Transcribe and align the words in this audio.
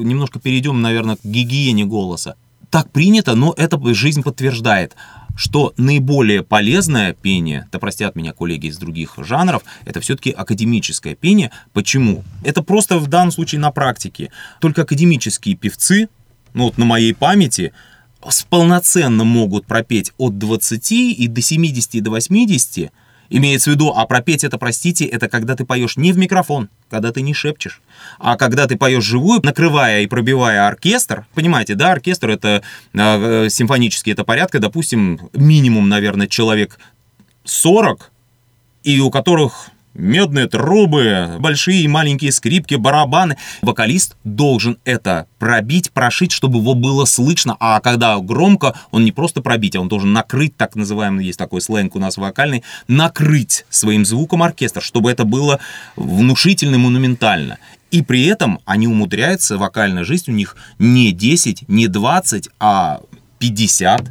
Немножко 0.00 0.38
перейдем, 0.38 0.80
наверное, 0.80 1.16
к 1.16 1.24
гигиене 1.24 1.84
голоса. 1.84 2.36
Так 2.70 2.92
принято, 2.92 3.34
но 3.34 3.52
это 3.56 3.80
жизнь 3.94 4.22
подтверждает 4.22 4.94
что 5.36 5.72
наиболее 5.76 6.42
полезное 6.42 7.12
пение, 7.12 7.68
да 7.70 7.78
простят 7.78 8.16
меня 8.16 8.32
коллеги 8.32 8.66
из 8.66 8.76
других 8.76 9.14
жанров, 9.18 9.62
это 9.84 10.00
все-таки 10.00 10.32
академическое 10.32 11.14
пение. 11.14 11.52
Почему? 11.72 12.24
Это 12.42 12.60
просто 12.60 12.98
в 12.98 13.06
данном 13.06 13.30
случае 13.30 13.60
на 13.60 13.70
практике. 13.70 14.32
Только 14.60 14.82
академические 14.82 15.54
певцы, 15.54 16.08
ну 16.54 16.64
вот 16.64 16.76
на 16.76 16.84
моей 16.84 17.14
памяти, 17.14 17.72
полноценно 18.50 19.22
могут 19.22 19.64
пропеть 19.64 20.12
от 20.18 20.38
20 20.38 20.90
и 20.90 21.28
до 21.28 21.40
70 21.40 21.94
и 21.94 22.00
до 22.00 22.10
80 22.10 22.92
Имеется 23.30 23.70
в 23.70 23.74
виду, 23.74 23.92
а 23.94 24.06
пропеть 24.06 24.44
это, 24.44 24.58
простите, 24.58 25.04
это 25.04 25.28
когда 25.28 25.54
ты 25.54 25.64
поешь 25.64 25.96
не 25.96 26.12
в 26.12 26.18
микрофон, 26.18 26.68
когда 26.88 27.12
ты 27.12 27.20
не 27.20 27.34
шепчешь, 27.34 27.80
а 28.18 28.36
когда 28.36 28.66
ты 28.66 28.76
поешь 28.76 29.04
живую, 29.04 29.40
накрывая 29.42 30.00
и 30.00 30.06
пробивая 30.06 30.66
оркестр. 30.66 31.26
Понимаете, 31.34 31.74
да, 31.74 31.92
оркестр 31.92 32.30
это 32.30 32.62
э, 32.94 33.48
симфонический, 33.50 34.12
это 34.12 34.24
порядка, 34.24 34.58
допустим, 34.60 35.28
минимум, 35.34 35.88
наверное, 35.88 36.26
человек 36.26 36.78
40, 37.44 38.10
и 38.84 39.00
у 39.00 39.10
которых 39.10 39.70
медные 39.98 40.46
трубы, 40.46 41.36
большие 41.38 41.82
и 41.82 41.88
маленькие 41.88 42.32
скрипки, 42.32 42.76
барабаны. 42.76 43.36
Вокалист 43.60 44.16
должен 44.24 44.78
это 44.84 45.26
пробить, 45.38 45.90
прошить, 45.90 46.32
чтобы 46.32 46.60
его 46.60 46.74
было 46.74 47.04
слышно. 47.04 47.56
А 47.60 47.80
когда 47.80 48.18
громко, 48.18 48.74
он 48.90 49.04
не 49.04 49.12
просто 49.12 49.42
пробить, 49.42 49.76
а 49.76 49.80
он 49.80 49.88
должен 49.88 50.12
накрыть, 50.12 50.56
так 50.56 50.76
называемый, 50.76 51.26
есть 51.26 51.38
такой 51.38 51.60
сленг 51.60 51.96
у 51.96 51.98
нас 51.98 52.16
вокальный, 52.16 52.62
накрыть 52.86 53.66
своим 53.68 54.06
звуком 54.06 54.42
оркестр, 54.42 54.80
чтобы 54.80 55.10
это 55.10 55.24
было 55.24 55.58
внушительно 55.96 56.78
монументально. 56.78 57.58
И 57.90 58.02
при 58.02 58.24
этом 58.26 58.60
они 58.64 58.86
умудряются, 58.86 59.58
вокальная 59.58 60.04
жизнь 60.04 60.30
у 60.30 60.34
них 60.34 60.56
не 60.78 61.10
10, 61.12 61.68
не 61.68 61.88
20, 61.88 62.50
а 62.60 63.00
50, 63.38 64.10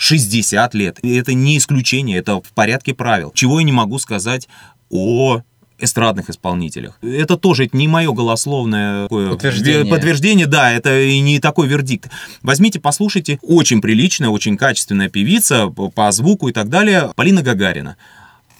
60 0.00 0.74
лет. 0.74 0.98
И 1.02 1.14
это 1.14 1.34
не 1.34 1.58
исключение, 1.58 2.18
это 2.18 2.40
в 2.40 2.52
порядке 2.54 2.94
правил. 2.94 3.32
Чего 3.34 3.60
я 3.60 3.66
не 3.66 3.72
могу 3.72 3.98
сказать 3.98 4.48
о 4.90 5.42
эстрадных 5.78 6.30
исполнителях. 6.30 6.98
Это 7.02 7.36
тоже 7.36 7.68
не 7.72 7.88
мое 7.88 8.12
голословное 8.12 9.08
подтверждение. 9.08 9.86
подтверждение, 9.86 10.46
да, 10.46 10.70
это 10.72 11.00
и 11.00 11.18
не 11.20 11.38
такой 11.40 11.68
вердикт. 11.68 12.10
Возьмите, 12.42 12.80
послушайте, 12.80 13.38
очень 13.42 13.80
приличная, 13.80 14.28
очень 14.28 14.56
качественная 14.56 15.08
певица 15.08 15.68
по 15.68 16.12
звуку 16.12 16.48
и 16.48 16.52
так 16.52 16.68
далее, 16.68 17.12
Полина 17.16 17.42
Гагарина. 17.42 17.96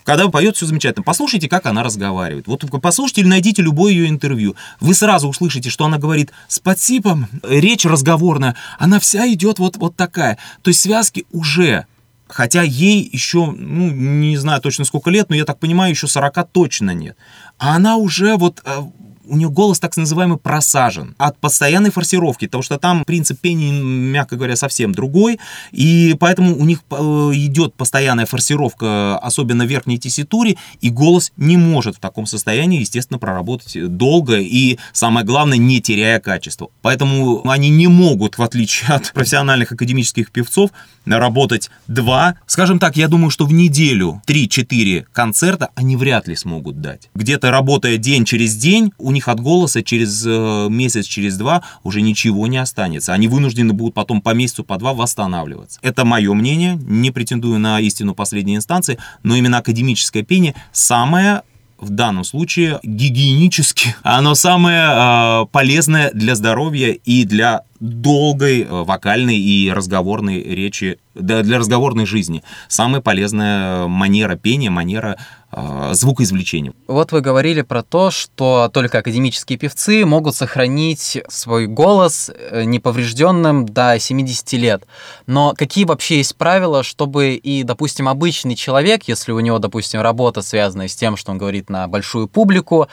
Когда 0.04 0.28
поет, 0.28 0.56
все 0.56 0.66
замечательно. 0.66 1.04
Послушайте, 1.04 1.48
как 1.48 1.66
она 1.66 1.82
разговаривает. 1.82 2.46
Вот 2.46 2.64
послушайте 2.82 3.20
или 3.20 3.28
найдите 3.28 3.62
любое 3.62 3.92
ее 3.92 4.08
интервью. 4.08 4.56
Вы 4.80 4.94
сразу 4.94 5.28
услышите, 5.28 5.68
что 5.70 5.84
она 5.84 5.98
говорит 5.98 6.32
с 6.48 6.58
подсипом. 6.58 7.28
Речь 7.42 7.84
разговорная, 7.84 8.56
она 8.78 8.98
вся 8.98 9.30
идет 9.30 9.58
вот, 9.58 9.76
вот 9.76 9.94
такая. 9.94 10.38
То 10.62 10.68
есть 10.68 10.80
связки 10.80 11.26
уже 11.32 11.84
Хотя 12.30 12.62
ей 12.62 13.08
еще, 13.12 13.46
ну, 13.46 13.90
не 13.90 14.36
знаю 14.36 14.60
точно 14.60 14.84
сколько 14.84 15.10
лет, 15.10 15.28
но 15.28 15.36
я 15.36 15.44
так 15.44 15.58
понимаю, 15.58 15.90
еще 15.90 16.06
40 16.06 16.50
точно 16.52 16.92
нет. 16.92 17.16
А 17.58 17.74
она 17.74 17.96
уже 17.96 18.36
вот 18.36 18.62
э, 18.64 18.82
у 19.30 19.36
нее 19.36 19.48
голос 19.48 19.78
так 19.78 19.96
называемый 19.96 20.38
просажен 20.38 21.14
от 21.18 21.38
постоянной 21.38 21.90
форсировки, 21.90 22.46
потому 22.46 22.62
что 22.62 22.78
там 22.78 23.04
принцип 23.04 23.40
пения, 23.40 23.72
мягко 23.72 24.36
говоря, 24.36 24.56
совсем 24.56 24.92
другой, 24.92 25.38
и 25.72 26.16
поэтому 26.18 26.56
у 26.56 26.64
них 26.64 26.80
э, 26.90 26.94
идет 27.34 27.74
постоянная 27.74 28.26
форсировка, 28.26 29.18
особенно 29.18 29.62
верхней 29.62 29.98
тесситуре, 29.98 30.56
и 30.80 30.90
голос 30.90 31.32
не 31.36 31.56
может 31.56 31.96
в 31.96 32.00
таком 32.00 32.26
состоянии, 32.26 32.80
естественно, 32.80 33.18
проработать 33.18 33.96
долго 33.96 34.38
и, 34.38 34.78
самое 34.92 35.24
главное, 35.24 35.58
не 35.58 35.80
теряя 35.80 36.20
качества. 36.20 36.68
Поэтому 36.82 37.48
они 37.48 37.70
не 37.70 37.86
могут, 37.86 38.38
в 38.38 38.42
отличие 38.42 38.90
от 38.90 39.12
профессиональных 39.12 39.72
академических 39.72 40.30
певцов, 40.30 40.70
работать 41.06 41.70
два, 41.86 42.36
скажем 42.46 42.78
так, 42.78 42.96
я 42.96 43.08
думаю, 43.08 43.30
что 43.30 43.46
в 43.46 43.52
неделю 43.52 44.22
3-4 44.26 45.06
концерта 45.12 45.70
они 45.74 45.96
вряд 45.96 46.28
ли 46.28 46.36
смогут 46.36 46.80
дать. 46.80 47.08
Где-то 47.14 47.50
работая 47.50 47.96
день 47.96 48.24
через 48.24 48.56
день, 48.56 48.92
у 48.98 49.10
них 49.12 49.19
них 49.20 49.28
от 49.28 49.40
голоса 49.40 49.82
через 49.82 50.24
э, 50.26 50.68
месяц, 50.70 51.04
через 51.04 51.36
два 51.36 51.62
уже 51.84 52.00
ничего 52.00 52.46
не 52.46 52.56
останется. 52.56 53.12
Они 53.12 53.28
вынуждены 53.28 53.74
будут 53.74 53.94
потом 53.94 54.22
по 54.22 54.32
месяцу, 54.34 54.64
по 54.64 54.78
два 54.78 54.94
восстанавливаться. 54.94 55.78
Это 55.82 56.04
мое 56.04 56.32
мнение, 56.32 56.78
не 56.86 57.10
претендую 57.10 57.58
на 57.58 57.80
истину 57.80 58.14
последней 58.14 58.56
инстанции, 58.56 58.98
но 59.22 59.36
именно 59.36 59.58
академическое 59.58 60.22
пение 60.22 60.54
самое 60.72 61.42
в 61.78 61.90
данном 61.90 62.24
случае 62.24 62.78
гигиенически, 62.82 63.94
оно 64.02 64.34
самое 64.34 64.82
э, 64.82 65.46
полезное 65.52 66.10
для 66.12 66.34
здоровья 66.34 66.92
и 66.92 67.24
для 67.24 67.62
долгой 67.80 68.62
э, 68.62 68.66
вокальной 68.68 69.38
и 69.38 69.70
разговорной 69.70 70.42
речи, 70.42 70.98
для 71.14 71.58
разговорной 71.58 72.06
жизни. 72.06 72.42
Самая 72.68 73.00
полезная 73.00 73.86
манера 73.86 74.36
пения, 74.36 74.70
манера 74.70 75.16
э, 75.52 75.90
звукоизвлечения. 75.92 76.72
Вот 76.86 77.12
вы 77.12 77.20
говорили 77.20 77.62
про 77.62 77.82
то, 77.82 78.10
что 78.10 78.70
только 78.72 78.98
академические 78.98 79.58
певцы 79.58 80.04
могут 80.04 80.34
сохранить 80.34 81.18
свой 81.28 81.66
голос 81.66 82.30
э, 82.34 82.64
неповрежденным 82.64 83.66
до 83.66 83.98
70 83.98 84.52
лет. 84.54 84.84
Но 85.26 85.54
какие 85.56 85.84
вообще 85.84 86.18
есть 86.18 86.36
правила, 86.36 86.82
чтобы 86.82 87.34
и, 87.34 87.62
допустим, 87.62 88.08
обычный 88.08 88.54
человек, 88.54 89.04
если 89.04 89.32
у 89.32 89.40
него, 89.40 89.58
допустим, 89.58 90.00
работа 90.00 90.42
связанная 90.42 90.88
с 90.88 90.96
тем, 90.96 91.16
что 91.16 91.32
он 91.32 91.38
говорит 91.38 91.70
на 91.70 91.88
большую 91.88 92.28
публику, 92.28 92.88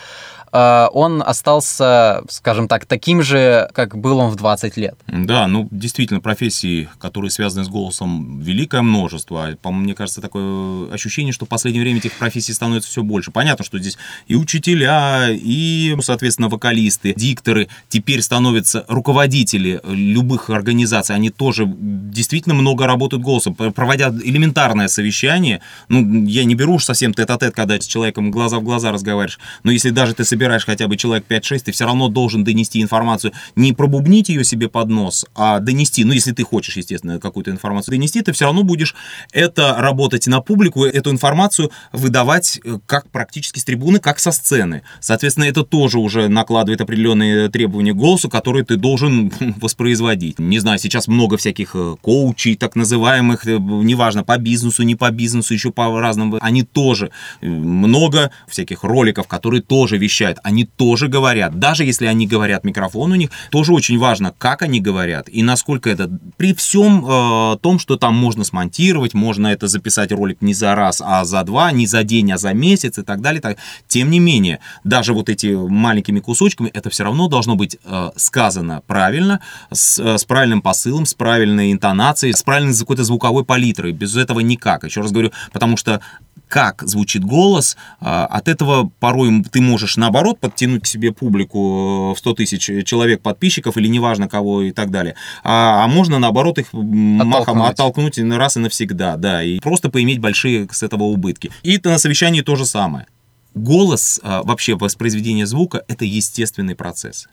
а, 0.52 0.90
он 0.94 1.22
остался, 1.26 2.24
скажем 2.30 2.68
так, 2.68 2.86
таким 2.86 3.22
же, 3.22 3.70
как 3.74 3.98
был 3.98 4.20
он 4.20 4.32
в 4.32 4.36
20 4.36 4.78
лет. 4.78 4.96
Да, 5.08 5.48
ну, 5.48 5.68
действительно, 5.72 6.20
профессии, 6.20 6.90
которые 7.00 7.32
связаны 7.32 7.66
с 7.66 7.68
голосом, 7.68 8.40
великое 8.40 8.82
множество. 8.82 9.50
По 9.62 9.72
мне 9.72 9.94
кажется, 9.94 10.22
такое 10.22 10.92
ощущение, 10.92 11.34
что 11.34 11.46
в 11.46 11.50
последнее 11.50 11.84
время 11.84 12.00
этих 12.00 12.14
профессий 12.14 12.47
становится 12.54 12.90
все 12.90 13.04
больше. 13.04 13.32
Понятно, 13.32 13.64
что 13.66 13.80
здесь 13.80 13.98
и 14.28 14.36
учителя, 14.36 15.30
и, 15.30 15.96
соответственно, 16.02 16.50
вокалисты, 16.50 17.14
дикторы, 17.16 17.68
теперь 17.90 18.22
становятся 18.22 18.86
руководители 18.88 19.82
любых 19.84 20.50
организаций, 20.50 21.16
они 21.16 21.30
тоже 21.30 21.66
действительно 21.68 22.56
много 22.56 22.86
работают 22.88 23.24
голосом, 23.24 23.56
проводя 23.56 24.10
элементарное 24.10 24.88
совещание, 24.88 25.62
ну, 25.90 26.26
я 26.26 26.46
не 26.46 26.56
беру 26.56 26.76
уж 26.76 26.86
совсем 26.86 27.14
тет-а-тет, 27.14 27.56
когда 27.56 27.80
с 27.80 27.86
человеком 27.86 28.32
глаза 28.32 28.60
в 28.60 28.64
глаза 28.64 28.92
разговариваешь, 28.92 29.40
но 29.64 29.72
если 29.72 29.90
даже 29.90 30.14
ты 30.14 30.24
собираешь 30.24 30.66
хотя 30.66 30.88
бы 30.88 30.98
человек 30.98 31.26
5-6, 31.30 31.60
ты 31.66 31.72
все 31.72 31.86
равно 31.86 32.08
должен 32.08 32.44
донести 32.44 32.82
информацию, 32.82 33.34
не 33.56 33.74
пробубнить 33.74 34.30
ее 34.30 34.44
себе 34.44 34.70
под 34.70 34.90
нос, 34.90 35.26
а 35.36 35.60
донести, 35.60 36.04
ну, 36.04 36.14
если 36.14 36.32
ты 36.32 36.44
хочешь, 36.44 36.78
естественно, 36.78 37.20
какую-то 37.20 37.52
информацию 37.52 37.94
донести, 37.94 38.22
ты 38.22 38.32
все 38.32 38.46
равно 38.46 38.64
будешь 38.64 38.96
это 39.32 39.76
работать 39.78 40.28
на 40.28 40.42
публику, 40.42 40.86
эту 40.86 41.12
информацию 41.12 41.72
выдавать 41.92 42.37
э, 42.64 42.80
как 42.86 43.10
практически 43.10 43.60
с 43.60 43.64
трибуны, 43.64 44.00
как 44.00 44.20
со 44.20 44.32
сцены. 44.32 44.82
Соответственно, 45.00 45.46
это 45.46 45.64
тоже 45.64 46.00
уже 46.00 46.28
накладывает 46.28 46.82
определенные 46.82 47.50
требования 47.50 47.94
голосу, 47.94 48.30
которые 48.30 48.66
ты 48.66 48.76
должен 48.76 49.32
воспроизводить. 49.62 50.40
Не 50.40 50.60
знаю, 50.60 50.80
сейчас 50.80 51.08
много 51.08 51.38
всяких 51.38 51.72
э, 51.76 51.96
коучей, 52.02 52.56
так 52.56 52.76
называемых, 52.76 53.46
э, 53.48 53.58
неважно, 53.60 54.24
по 54.24 54.38
бизнесу, 54.38 54.84
не 54.84 54.96
по 54.96 55.12
бизнесу, 55.12 55.54
еще 55.54 55.72
по 55.72 56.00
разным, 56.00 56.38
они 56.42 56.64
тоже 56.64 57.12
много 57.42 58.32
всяких 58.48 58.84
роликов, 58.84 59.28
которые 59.28 59.62
тоже 59.62 59.98
вещают 59.98 60.40
они 60.44 60.66
тоже 60.66 61.08
говорят. 61.08 61.60
Даже 61.60 61.84
если 61.84 62.06
они 62.06 62.28
говорят 62.28 62.64
микрофон 62.64 63.12
у 63.12 63.16
них, 63.16 63.30
тоже 63.52 63.74
очень 63.74 63.98
важно, 63.98 64.34
как 64.38 64.62
они 64.62 64.80
говорят 64.80 65.30
и 65.30 65.44
насколько 65.44 65.90
это... 65.90 66.10
При 66.38 66.54
всем 66.54 67.06
э, 67.06 67.58
том, 67.62 67.80
что 67.80 67.98
там 67.98 68.16
можно 68.16 68.44
смонтировать, 68.44 69.14
можно 69.14 69.48
это 69.48 69.68
записать 69.68 70.12
ролик 70.12 70.42
не 70.42 70.54
за 70.54 70.76
раз, 70.76 71.02
а 71.04 71.26
за 71.26 71.44
два, 71.44 71.72
не 71.72 71.88
за 71.88 72.04
день, 72.04 72.27
а 72.34 72.38
за 72.38 72.54
месяц 72.54 72.98
и 72.98 73.04
так 73.04 73.22
далее. 73.22 73.42
Так. 73.42 73.58
Тем 73.88 74.10
не 74.10 74.20
менее, 74.20 74.60
даже 74.84 75.14
вот 75.14 75.30
эти 75.30 75.48
маленькими 75.48 76.20
кусочками, 76.20 76.70
это 76.74 76.90
все 76.90 77.04
равно 77.04 77.28
должно 77.28 77.56
быть 77.56 77.78
э, 77.84 78.12
сказано 78.16 78.82
правильно, 78.88 79.40
с, 79.72 80.00
э, 80.00 80.18
с 80.18 80.26
правильным 80.26 80.62
посылом, 80.62 81.06
с 81.06 81.14
правильной 81.14 81.72
интонацией, 81.72 82.34
с 82.34 82.44
правильной 82.44 82.78
какой-то 82.78 83.04
звуковой 83.04 83.44
палитрой. 83.46 83.92
Без 83.92 84.16
этого 84.16 84.40
никак. 84.40 84.84
Еще 84.84 85.02
раз 85.02 85.12
говорю, 85.12 85.32
потому 85.52 85.78
что 85.78 86.02
как 86.48 86.84
звучит 86.84 87.24
голос, 87.24 87.78
а, 88.00 88.26
от 88.26 88.48
этого 88.48 88.92
порой 89.00 89.44
ты 89.52 89.62
можешь 89.62 89.98
наоборот 89.98 90.40
подтянуть 90.40 90.84
к 90.84 90.88
себе 90.88 91.12
публику 91.12 92.14
в 92.14 92.18
100 92.18 92.34
тысяч 92.34 92.86
человек 92.86 93.22
подписчиков 93.22 93.78
или 93.78 93.88
неважно 93.88 94.28
кого 94.28 94.64
и 94.64 94.72
так 94.72 94.92
далее. 94.92 95.16
А, 95.44 95.84
а 95.84 95.88
можно 95.88 96.20
наоборот 96.20 96.58
их 96.58 96.68
оттолкнуть. 96.68 97.26
махом 97.26 97.62
оттолкнуть 97.62 98.20
раз 98.20 98.58
и 98.58 98.60
навсегда, 98.60 99.18
да, 99.18 99.44
и 99.44 99.60
просто 99.60 99.90
поиметь 99.90 100.20
большие 100.20 100.68
с 100.72 100.84
этого 100.84 101.04
убытки. 101.04 101.52
И 101.64 101.80
на 101.84 101.98
совещании 101.98 102.42
то 102.42 102.56
же 102.56 102.66
самое. 102.66 103.08
Голос, 103.54 104.20
а, 104.24 104.44
вообще 104.44 104.76
воспроизведение 104.76 105.46
звука, 105.46 105.84
это 105.88 106.06
естественный 106.06 106.76
процесс 106.76 107.28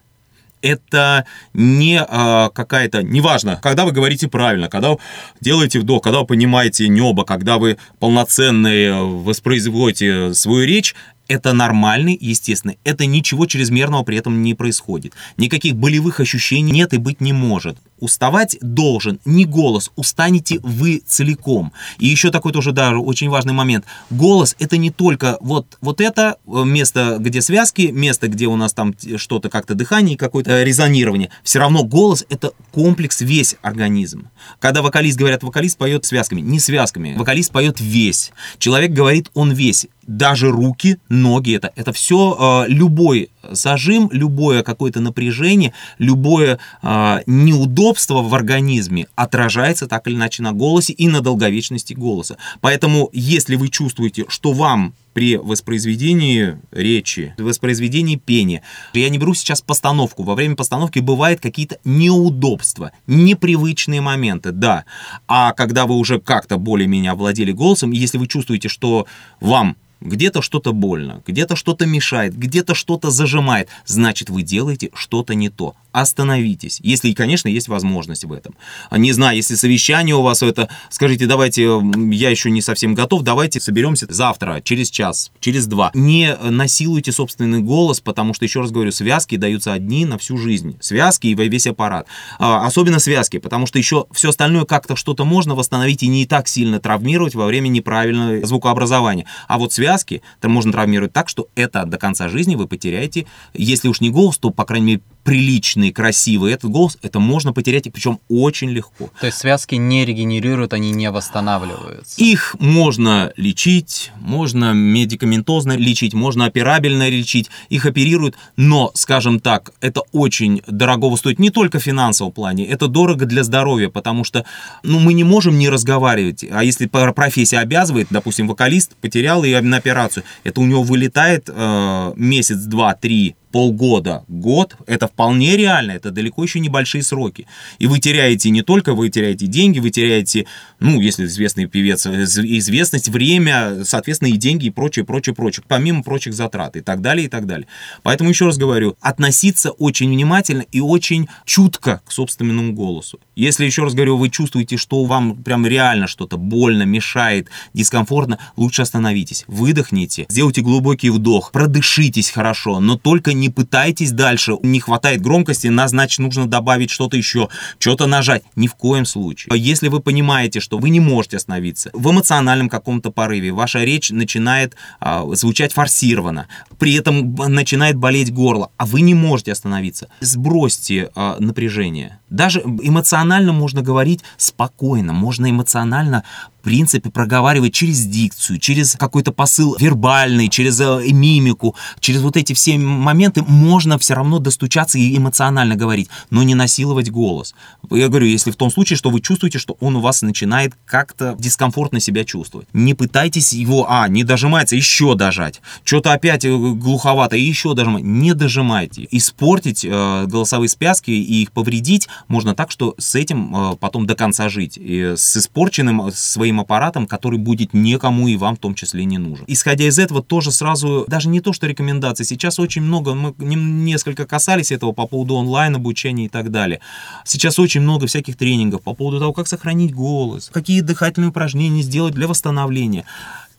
это 0.65 1.27
не 1.53 2.01
а, 2.01 2.49
какая-то, 2.49 3.03
неважно, 3.03 3.61
когда 3.63 3.85
вы 3.85 3.93
говорите 3.93 4.29
правильно, 4.29 4.69
когда 4.69 4.93
вы 4.93 4.99
делаете 5.41 5.79
вдох, 5.79 6.03
когда 6.03 6.21
вы 6.21 6.27
понимаете 6.27 6.89
небо, 6.89 7.25
когда 7.25 7.59
вы 7.59 7.77
полноценно 8.01 9.05
воспроизводите 9.05 10.33
свою 10.35 10.67
речь, 10.67 10.95
Это 11.27 11.55
нормальный, 11.55 12.19
естественно. 12.21 12.75
Это 12.85 13.07
ничего 13.07 13.47
чрезмерного 13.47 14.03
при 14.03 14.19
этом 14.19 14.43
не 14.43 14.55
происходит. 14.55 15.15
Никаких 15.39 15.75
болевых 15.75 16.21
ощущений 16.21 16.71
нет 16.71 16.93
и 16.93 16.99
быть 16.99 17.23
не 17.23 17.33
может. 17.33 17.79
Уставать 18.01 18.57
должен 18.61 19.21
не 19.25 19.45
голос, 19.45 19.91
устанете 19.97 20.59
вы 20.63 21.03
целиком. 21.07 21.73
И 21.99 22.07
еще 22.07 22.31
такой 22.31 22.53
тоже, 22.53 22.73
да, 22.73 22.97
очень 22.99 23.29
важный 23.29 23.53
момент. 23.53 23.85
Голос 24.11 24.57
это 24.59 24.77
не 24.77 24.91
только 24.91 25.39
вот, 25.41 25.79
вот 25.81 26.01
это 26.01 26.37
э, 26.47 26.65
место, 26.65 27.17
где 27.21 27.41
связки, 27.41 27.91
место, 27.93 28.29
где 28.29 28.47
у 28.47 28.57
нас 28.57 28.73
там 28.73 28.95
что-то 29.17 29.49
как-то 29.49 29.75
дыхание, 29.75 30.17
какое-то 30.17 30.63
резонирование. 30.63 31.31
Все 31.43 31.59
равно 31.59 31.85
голос 31.85 32.25
это 32.29 32.53
комплекс 32.73 33.21
весь 33.21 33.57
организм. 33.63 34.29
Когда 34.59 34.83
вокалист, 34.83 35.19
говорят, 35.19 35.43
вокалист 35.43 35.79
поет 35.79 36.05
связками, 36.05 36.41
не 36.41 36.61
связками. 36.61 37.15
Вокалист 37.17 37.53
поет 37.53 37.81
весь. 37.81 38.33
Человек 38.59 38.93
говорит, 38.93 39.31
он 39.35 39.53
весь 39.53 39.87
даже 40.07 40.51
руки, 40.51 40.99
ноги, 41.09 41.57
это, 41.57 41.73
это 41.77 41.93
все 41.93 42.65
э, 42.67 42.71
любой 42.71 43.31
зажим, 43.51 44.09
любое 44.13 44.63
какое-то 44.63 45.01
напряжение, 45.01 45.73
любое 45.99 46.59
э, 46.83 47.19
неудобство 47.27 47.84
в 47.93 48.35
организме 48.35 49.07
отражается 49.15 49.87
так 49.87 50.07
или 50.07 50.15
иначе 50.15 50.43
на 50.43 50.53
голосе 50.53 50.93
и 50.93 51.09
на 51.09 51.21
долговечности 51.21 51.93
голоса. 51.93 52.39
Поэтому, 52.61 53.11
если 53.13 53.57
вы 53.57 53.69
чувствуете, 53.69 54.25
что 54.29 54.53
вам 54.53 54.95
при 55.15 55.37
воспроизведении 55.37 56.59
речи, 56.73 57.35
воспроизведении 57.39 58.17
пения. 58.17 58.63
Я 58.93 59.09
не 59.09 59.19
беру 59.19 59.33
сейчас 59.33 59.63
постановку. 59.63 60.25
Во 60.25 60.35
время 60.35 60.57
постановки 60.57 60.99
бывают 60.99 61.41
какие-то 61.41 61.79
неудобства, 61.85 62.91
непривычные 63.07 64.01
моменты, 64.01 64.51
да. 64.51 64.85
А 65.29 65.53
когда 65.53 65.87
вы 65.87 65.95
уже 65.95 66.21
как-то 66.21 66.59
более-менее 66.59 67.13
овладели 67.13 67.53
голосом, 67.53 67.93
если 67.93 68.19
вы 68.19 68.27
чувствуете, 68.27 68.69
что 68.69 69.07
вам 69.41 69.77
где-то 70.01 70.43
что-то 70.43 70.73
больно, 70.73 71.23
где-то 71.27 71.57
что-то 71.57 71.87
мешает, 71.87 72.37
где-то 72.37 72.75
что-то 72.75 73.11
зажимает, 73.11 73.69
значит 73.87 74.31
вы 74.31 74.43
делаете 74.43 74.91
что-то 74.95 75.35
не 75.35 75.49
то. 75.49 75.75
Остановитесь, 75.93 76.81
если, 76.83 77.13
конечно, 77.13 77.47
есть 77.47 77.69
возможность 77.69 78.25
в 78.25 78.33
этом. 78.33 78.57
Не 78.91 79.13
знаю, 79.13 79.37
если 79.37 79.55
совещание 79.55 80.17
у 80.17 80.23
вас 80.23 80.43
это, 80.43 80.69
скажите, 80.91 81.27
давайте, 81.27 81.81
я 82.11 82.31
еще 82.31 82.51
не 82.51 82.63
совсем 82.63 82.95
готов, 82.95 83.23
давайте 83.23 83.61
соберемся 83.61 84.07
завтра, 84.11 84.61
через 84.61 84.91
час, 84.91 85.31
через 85.39 85.67
два. 85.67 85.93
Не 85.95 86.35
насилуйте 86.35 87.13
собственный 87.13 87.61
голос, 87.61 88.01
потому 88.01 88.35
что, 88.35 88.45
еще 88.45 88.61
раз 88.61 88.73
говорю, 88.73 88.91
связки 88.91 89.37
даются 89.37 89.73
одни 89.73 90.05
на 90.05 90.19
всю 90.19 90.37
жизнь. 90.37 90.77
Связки 90.81 91.29
и 91.29 91.35
весь 91.35 91.69
аппарат. 91.69 92.09
А, 92.41 92.67
особенно 92.67 92.99
связки, 92.99 93.39
потому 93.39 93.67
что 93.67 93.79
еще 93.79 94.07
все 94.13 94.31
остальное 94.31 94.65
как-то 94.65 94.97
что-то 94.97 95.25
можно 95.25 95.55
восстановить 95.55 96.03
и 96.03 96.09
не 96.09 96.27
так 96.27 96.49
сильно 96.49 96.81
травмировать 96.81 97.37
во 97.37 97.47
время 97.47 97.69
неправильного 97.69 98.45
звукообразования. 98.45 99.27
А 99.47 99.59
вот 99.59 99.73
связки 99.73 99.84
связки, 99.85 100.23
то 100.41 100.49
можно 100.49 100.73
травмировать 100.73 101.13
так, 101.13 101.29
что 101.29 101.49
это 101.55 101.85
до 101.85 101.99
конца 101.99 102.29
жизни 102.31 102.55
вы 102.55 102.67
потеряете, 102.67 103.27
если 103.53 103.89
уж 103.89 104.01
не 104.01 104.11
голос, 104.11 104.39
то, 104.39 104.51
по 104.51 104.65
крайней 104.65 104.87
мере, 104.87 105.03
приличный, 105.25 105.91
красивый 105.91 106.53
этот 106.53 106.71
голос, 106.71 106.99
это 107.03 107.19
можно 107.19 107.53
потерять, 107.53 107.87
и 107.87 107.91
причем 107.91 108.21
очень 108.29 108.71
легко. 108.71 109.11
То 109.21 109.27
есть 109.27 109.39
связки 109.39 109.75
не 109.75 110.05
регенерируют, 110.05 110.73
они 110.73 110.91
не 110.91 111.11
восстанавливаются? 111.11 112.23
Их 112.23 112.55
можно 112.61 113.33
лечить, 113.37 114.13
можно 114.21 114.73
медикаментозно 114.73 115.77
лечить, 115.77 116.15
можно 116.15 116.45
операбельно 116.45 117.09
лечить, 117.09 117.51
их 117.71 117.87
оперируют, 117.87 118.37
но, 118.57 118.91
скажем 118.95 119.41
так, 119.41 119.73
это 119.81 120.03
очень 120.13 120.63
дорого 120.67 121.17
стоит 121.17 121.39
не 121.39 121.51
только 121.51 121.79
в 121.79 121.83
финансовом 121.83 122.33
плане, 122.33 122.67
это 122.67 122.87
дорого 122.87 123.25
для 123.25 123.45
здоровья, 123.45 123.89
потому 123.89 124.25
что 124.25 124.45
ну, 124.83 124.99
мы 125.01 125.15
не 125.15 125.25
можем 125.25 125.59
не 125.59 125.69
разговаривать, 125.69 126.45
а 126.51 126.63
если 126.63 126.87
профессия 126.87 127.59
обязывает, 127.59 128.09
допустим, 128.11 128.47
вокалист 128.47 128.95
потерял 128.97 129.43
и 129.45 129.55
на 129.61 129.79
операцию, 129.79 130.25
это 130.45 130.61
у 130.61 130.67
него 130.67 130.83
вылетает 130.83 131.49
э, 131.49 132.13
месяц, 132.17 132.59
два, 132.59 132.95
три, 132.95 133.37
полгода, 133.55 134.25
год, 134.27 134.75
это 134.89 135.07
вполне 135.07 135.57
реально, 135.57 135.93
это 135.93 136.11
далеко 136.11 136.43
еще 136.43 136.59
небольшие 136.59 137.05
сроки. 137.05 137.47
И 137.79 137.87
вы 137.87 138.01
теряете 138.01 138.51
не 138.51 138.63
только, 138.63 138.95
вы 138.95 139.11
теряете 139.11 139.47
деньги, 139.47 139.79
вы 139.79 139.91
теряете, 139.91 140.47
ну, 140.81 141.01
если 141.01 141.27
известный 141.27 141.67
певец, 141.67 142.05
известность, 142.05 143.09
время, 143.09 143.85
соответственно, 143.85 144.31
и 144.31 144.37
деньги, 144.37 144.67
и 144.67 144.71
прочее, 144.71 145.05
прочее, 145.05 145.37
прочее, 145.37 145.65
помимо 145.69 146.03
прочих 146.03 146.35
затрат, 146.35 146.75
и 146.75 146.81
так 146.81 147.01
далее, 147.01 147.27
и 147.27 147.29
так 147.29 147.47
далее. 147.47 147.69
Поэтому, 148.03 148.31
еще 148.31 148.47
раз 148.47 148.59
говорю, 148.59 148.97
относиться 149.01 149.71
очень 149.71 150.11
внимательно 150.11 150.65
и 150.73 150.81
очень 150.81 151.29
чутко 151.45 152.01
к 152.05 152.11
собственному 152.11 152.73
голосу. 152.73 153.21
Если, 153.37 153.67
еще 153.67 153.85
раз 153.85 153.95
говорю, 153.95 154.17
вы 154.17 154.31
чувствуете, 154.31 154.77
что 154.77 155.05
вам 155.05 155.37
прям 155.37 155.65
реально 155.65 156.09
что-то 156.09 156.39
больно, 156.39 156.83
мешает, 156.83 157.51
дискомфортно, 157.73 158.41
лучше 158.57 158.83
остановитесь, 158.83 159.45
выдохните, 159.47 160.27
сделайте 160.29 160.61
глубокий 160.61 161.11
вдох, 161.11 161.53
продышитесь 161.53 162.31
хорошо, 162.31 162.81
но 162.81 162.99
только 162.99 163.33
не 163.33 163.44
не 163.45 163.51
пытайтесь 163.51 164.13
дальше, 164.13 164.57
не 164.63 164.81
хватает 164.81 165.21
громкости, 165.21 165.67
на, 165.67 165.87
значит, 165.87 166.19
нужно 166.19 166.47
добавить 166.47 166.89
что-то 166.89 167.19
еще, 167.19 167.51
что-то 167.79 168.07
нажать. 168.07 168.43
Ни 168.57 168.69
в 168.69 168.75
коем 168.75 169.05
случае. 169.05 169.53
Если 169.55 169.89
вы 169.89 170.01
понимаете, 170.01 170.61
что 170.61 170.79
вы 170.79 170.89
не 170.89 171.01
можете 171.01 171.37
остановиться, 171.37 171.91
в 171.93 172.11
эмоциональном 172.11 172.71
каком-то 172.71 173.11
порыве 173.11 173.53
ваша 173.53 173.85
речь 173.85 174.11
начинает 174.11 174.77
а, 174.99 175.27
звучать 175.35 175.75
форсированно, 175.75 176.49
при 176.79 176.95
этом 176.95 177.35
начинает 177.35 177.97
болеть 177.97 178.33
горло, 178.33 178.71
а 178.79 178.87
вы 178.87 179.03
не 179.03 179.13
можете 179.13 179.53
остановиться, 179.53 180.09
сбросьте 180.21 181.11
а, 181.15 181.37
напряжение. 181.39 182.21
Даже 182.35 182.61
эмоционально 182.61 183.53
можно 183.53 183.81
говорить 183.81 184.21
спокойно, 184.37 185.13
можно 185.13 185.49
эмоционально 185.49 186.25
принципе, 186.65 187.11
проговаривать 187.11 187.75
через 187.75 188.05
дикцию, 188.07 188.59
через 188.59 188.97
какой-то 188.97 189.33
посыл 189.33 189.77
вербальный, 189.79 190.49
через 190.49 190.81
э, 190.81 191.13
мимику, 191.13 191.77
через 192.01 192.23
вот 192.23 192.37
эти 192.37 192.55
все 192.55 192.79
моменты 192.79 193.43
можно 193.47 193.99
все 193.99 194.15
равно 194.15 194.39
достучаться 194.39 194.99
и 194.99 195.17
эмоционально 195.17 195.77
говорить, 195.77 196.09
но 196.31 196.43
не 196.43 196.55
насиловать 196.55 197.11
голос. 197.11 197.55
Я 197.91 198.09
говорю, 198.09 198.27
если 198.27 198.51
в 198.51 198.57
том 198.57 198.71
случае, 198.71 198.97
что 198.97 199.11
вы 199.11 199.21
чувствуете, 199.21 199.59
что 199.59 199.77
он 199.79 199.97
у 199.97 200.01
вас 200.01 200.23
начинает 200.23 200.73
как-то 200.87 201.37
дискомфортно 201.39 202.01
себя 202.01 202.25
чувствовать. 202.25 202.67
Не 202.73 202.95
пытайтесь 202.95 203.53
его, 203.53 203.87
а, 203.89 204.09
не 204.09 204.25
дожимается, 204.25 204.75
еще 204.75 205.15
дожать. 205.15 205.61
Что-то 205.85 206.13
опять 206.13 206.47
э, 206.47 206.49
глуховато, 206.49 207.37
еще 207.37 207.75
дожимать. 207.75 208.05
Не 208.05 208.33
дожимайте. 208.33 209.07
Испортить 209.11 209.85
э, 209.85 210.25
голосовые 210.27 210.71
связки 210.71 211.11
и 211.11 211.43
их 211.43 211.53
повредить 211.53 212.09
можно 212.29 212.55
так, 212.55 212.71
что 212.71 212.95
с 212.99 213.15
этим 213.15 213.55
э, 213.55 213.77
потом 213.77 214.07
до 214.07 214.15
конца 214.15 214.49
жить. 214.49 214.79
И 214.81 215.15
с 215.17 215.37
испорченным 215.37 216.11
своим 216.13 216.45
своим 216.45 216.61
аппаратом, 216.61 217.07
который 217.07 217.39
будет 217.39 217.73
никому 217.73 218.29
и 218.29 218.37
вам 218.37 218.57
в 218.57 218.59
том 218.59 218.75
числе 218.75 219.07
не 219.07 219.19
нужен. 219.19 219.45
Исходя 219.49 219.87
из 219.87 219.99
этого, 219.99 220.23
тоже 220.23 220.53
сразу, 220.53 221.05
даже 221.09 221.29
не 221.29 221.41
то, 221.41 221.53
что 221.55 221.67
рекомендации, 221.67 222.25
сейчас 222.25 222.59
очень 222.59 222.83
много, 222.83 223.15
мы 223.15 223.35
несколько 223.39 224.27
касались 224.27 224.73
этого 224.73 224.93
по 224.93 225.07
поводу 225.07 225.35
онлайн-обучения 225.35 226.27
и 226.27 226.29
так 226.29 226.51
далее. 226.51 226.81
Сейчас 227.25 227.59
очень 227.59 227.81
много 227.81 228.07
всяких 228.07 228.37
тренингов 228.37 228.83
по 228.83 228.95
поводу 228.95 229.21
того, 229.21 229.33
как 229.33 229.49
сохранить 229.49 229.95
голос, 229.95 230.51
какие 230.53 230.81
дыхательные 230.83 231.31
упражнения 231.31 231.83
сделать 231.83 232.15
для 232.15 232.29
восстановления. 232.29 233.05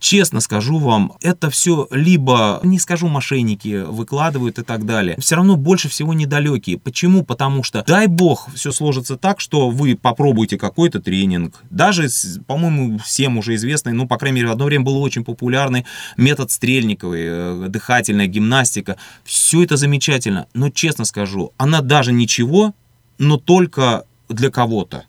Честно 0.06 0.40
скажу 0.40 0.78
вам, 0.78 1.14
это 1.24 1.50
все 1.50 1.88
либо, 1.90 2.60
не 2.62 2.78
скажу, 2.78 3.08
мошенники 3.08 3.82
выкладывают 3.88 4.60
и 4.60 4.62
так 4.62 4.86
далее. 4.86 5.18
Все 5.20 5.36
равно 5.36 5.56
больше 5.56 5.90
всего 5.90 6.14
недалекие. 6.14 6.78
Почему? 6.78 7.24
Потому 7.24 7.64
что, 7.64 7.84
дай 7.88 8.06
бог, 8.06 8.48
все 8.54 8.72
сложится 8.72 9.18
так, 9.18 9.40
что 9.40 9.72
вы 9.72 9.96
попробуете 9.96 10.60
какой-то 10.60 11.02
тренинг. 11.02 11.56
Даже, 11.72 12.08
по-моему, 12.46 13.00
всем 13.00 13.40
уже 13.40 13.56
известный, 13.56 13.94
ну, 13.94 14.08
по 14.08 14.20
крайней 14.20 14.36
мере, 14.36 14.50
в 14.50 14.52
одно 14.52 14.66
время 14.66 14.86
был 14.86 15.02
очень 15.02 15.24
популярный 15.24 15.88
метод 16.18 16.52
Стрельниковой, 16.52 17.22
э, 17.24 17.66
дыхательная 17.70 18.28
гимнастика. 18.28 18.98
Все 19.24 19.64
это 19.64 19.76
замечательно. 19.76 20.46
Но, 20.54 20.70
честно 20.70 21.06
скажу, 21.06 21.52
она 21.58 21.82
даже 21.82 22.14
ничего, 22.14 22.76
но 23.18 23.38
только 23.38 24.04
для 24.30 24.52
кого-то. 24.52 25.06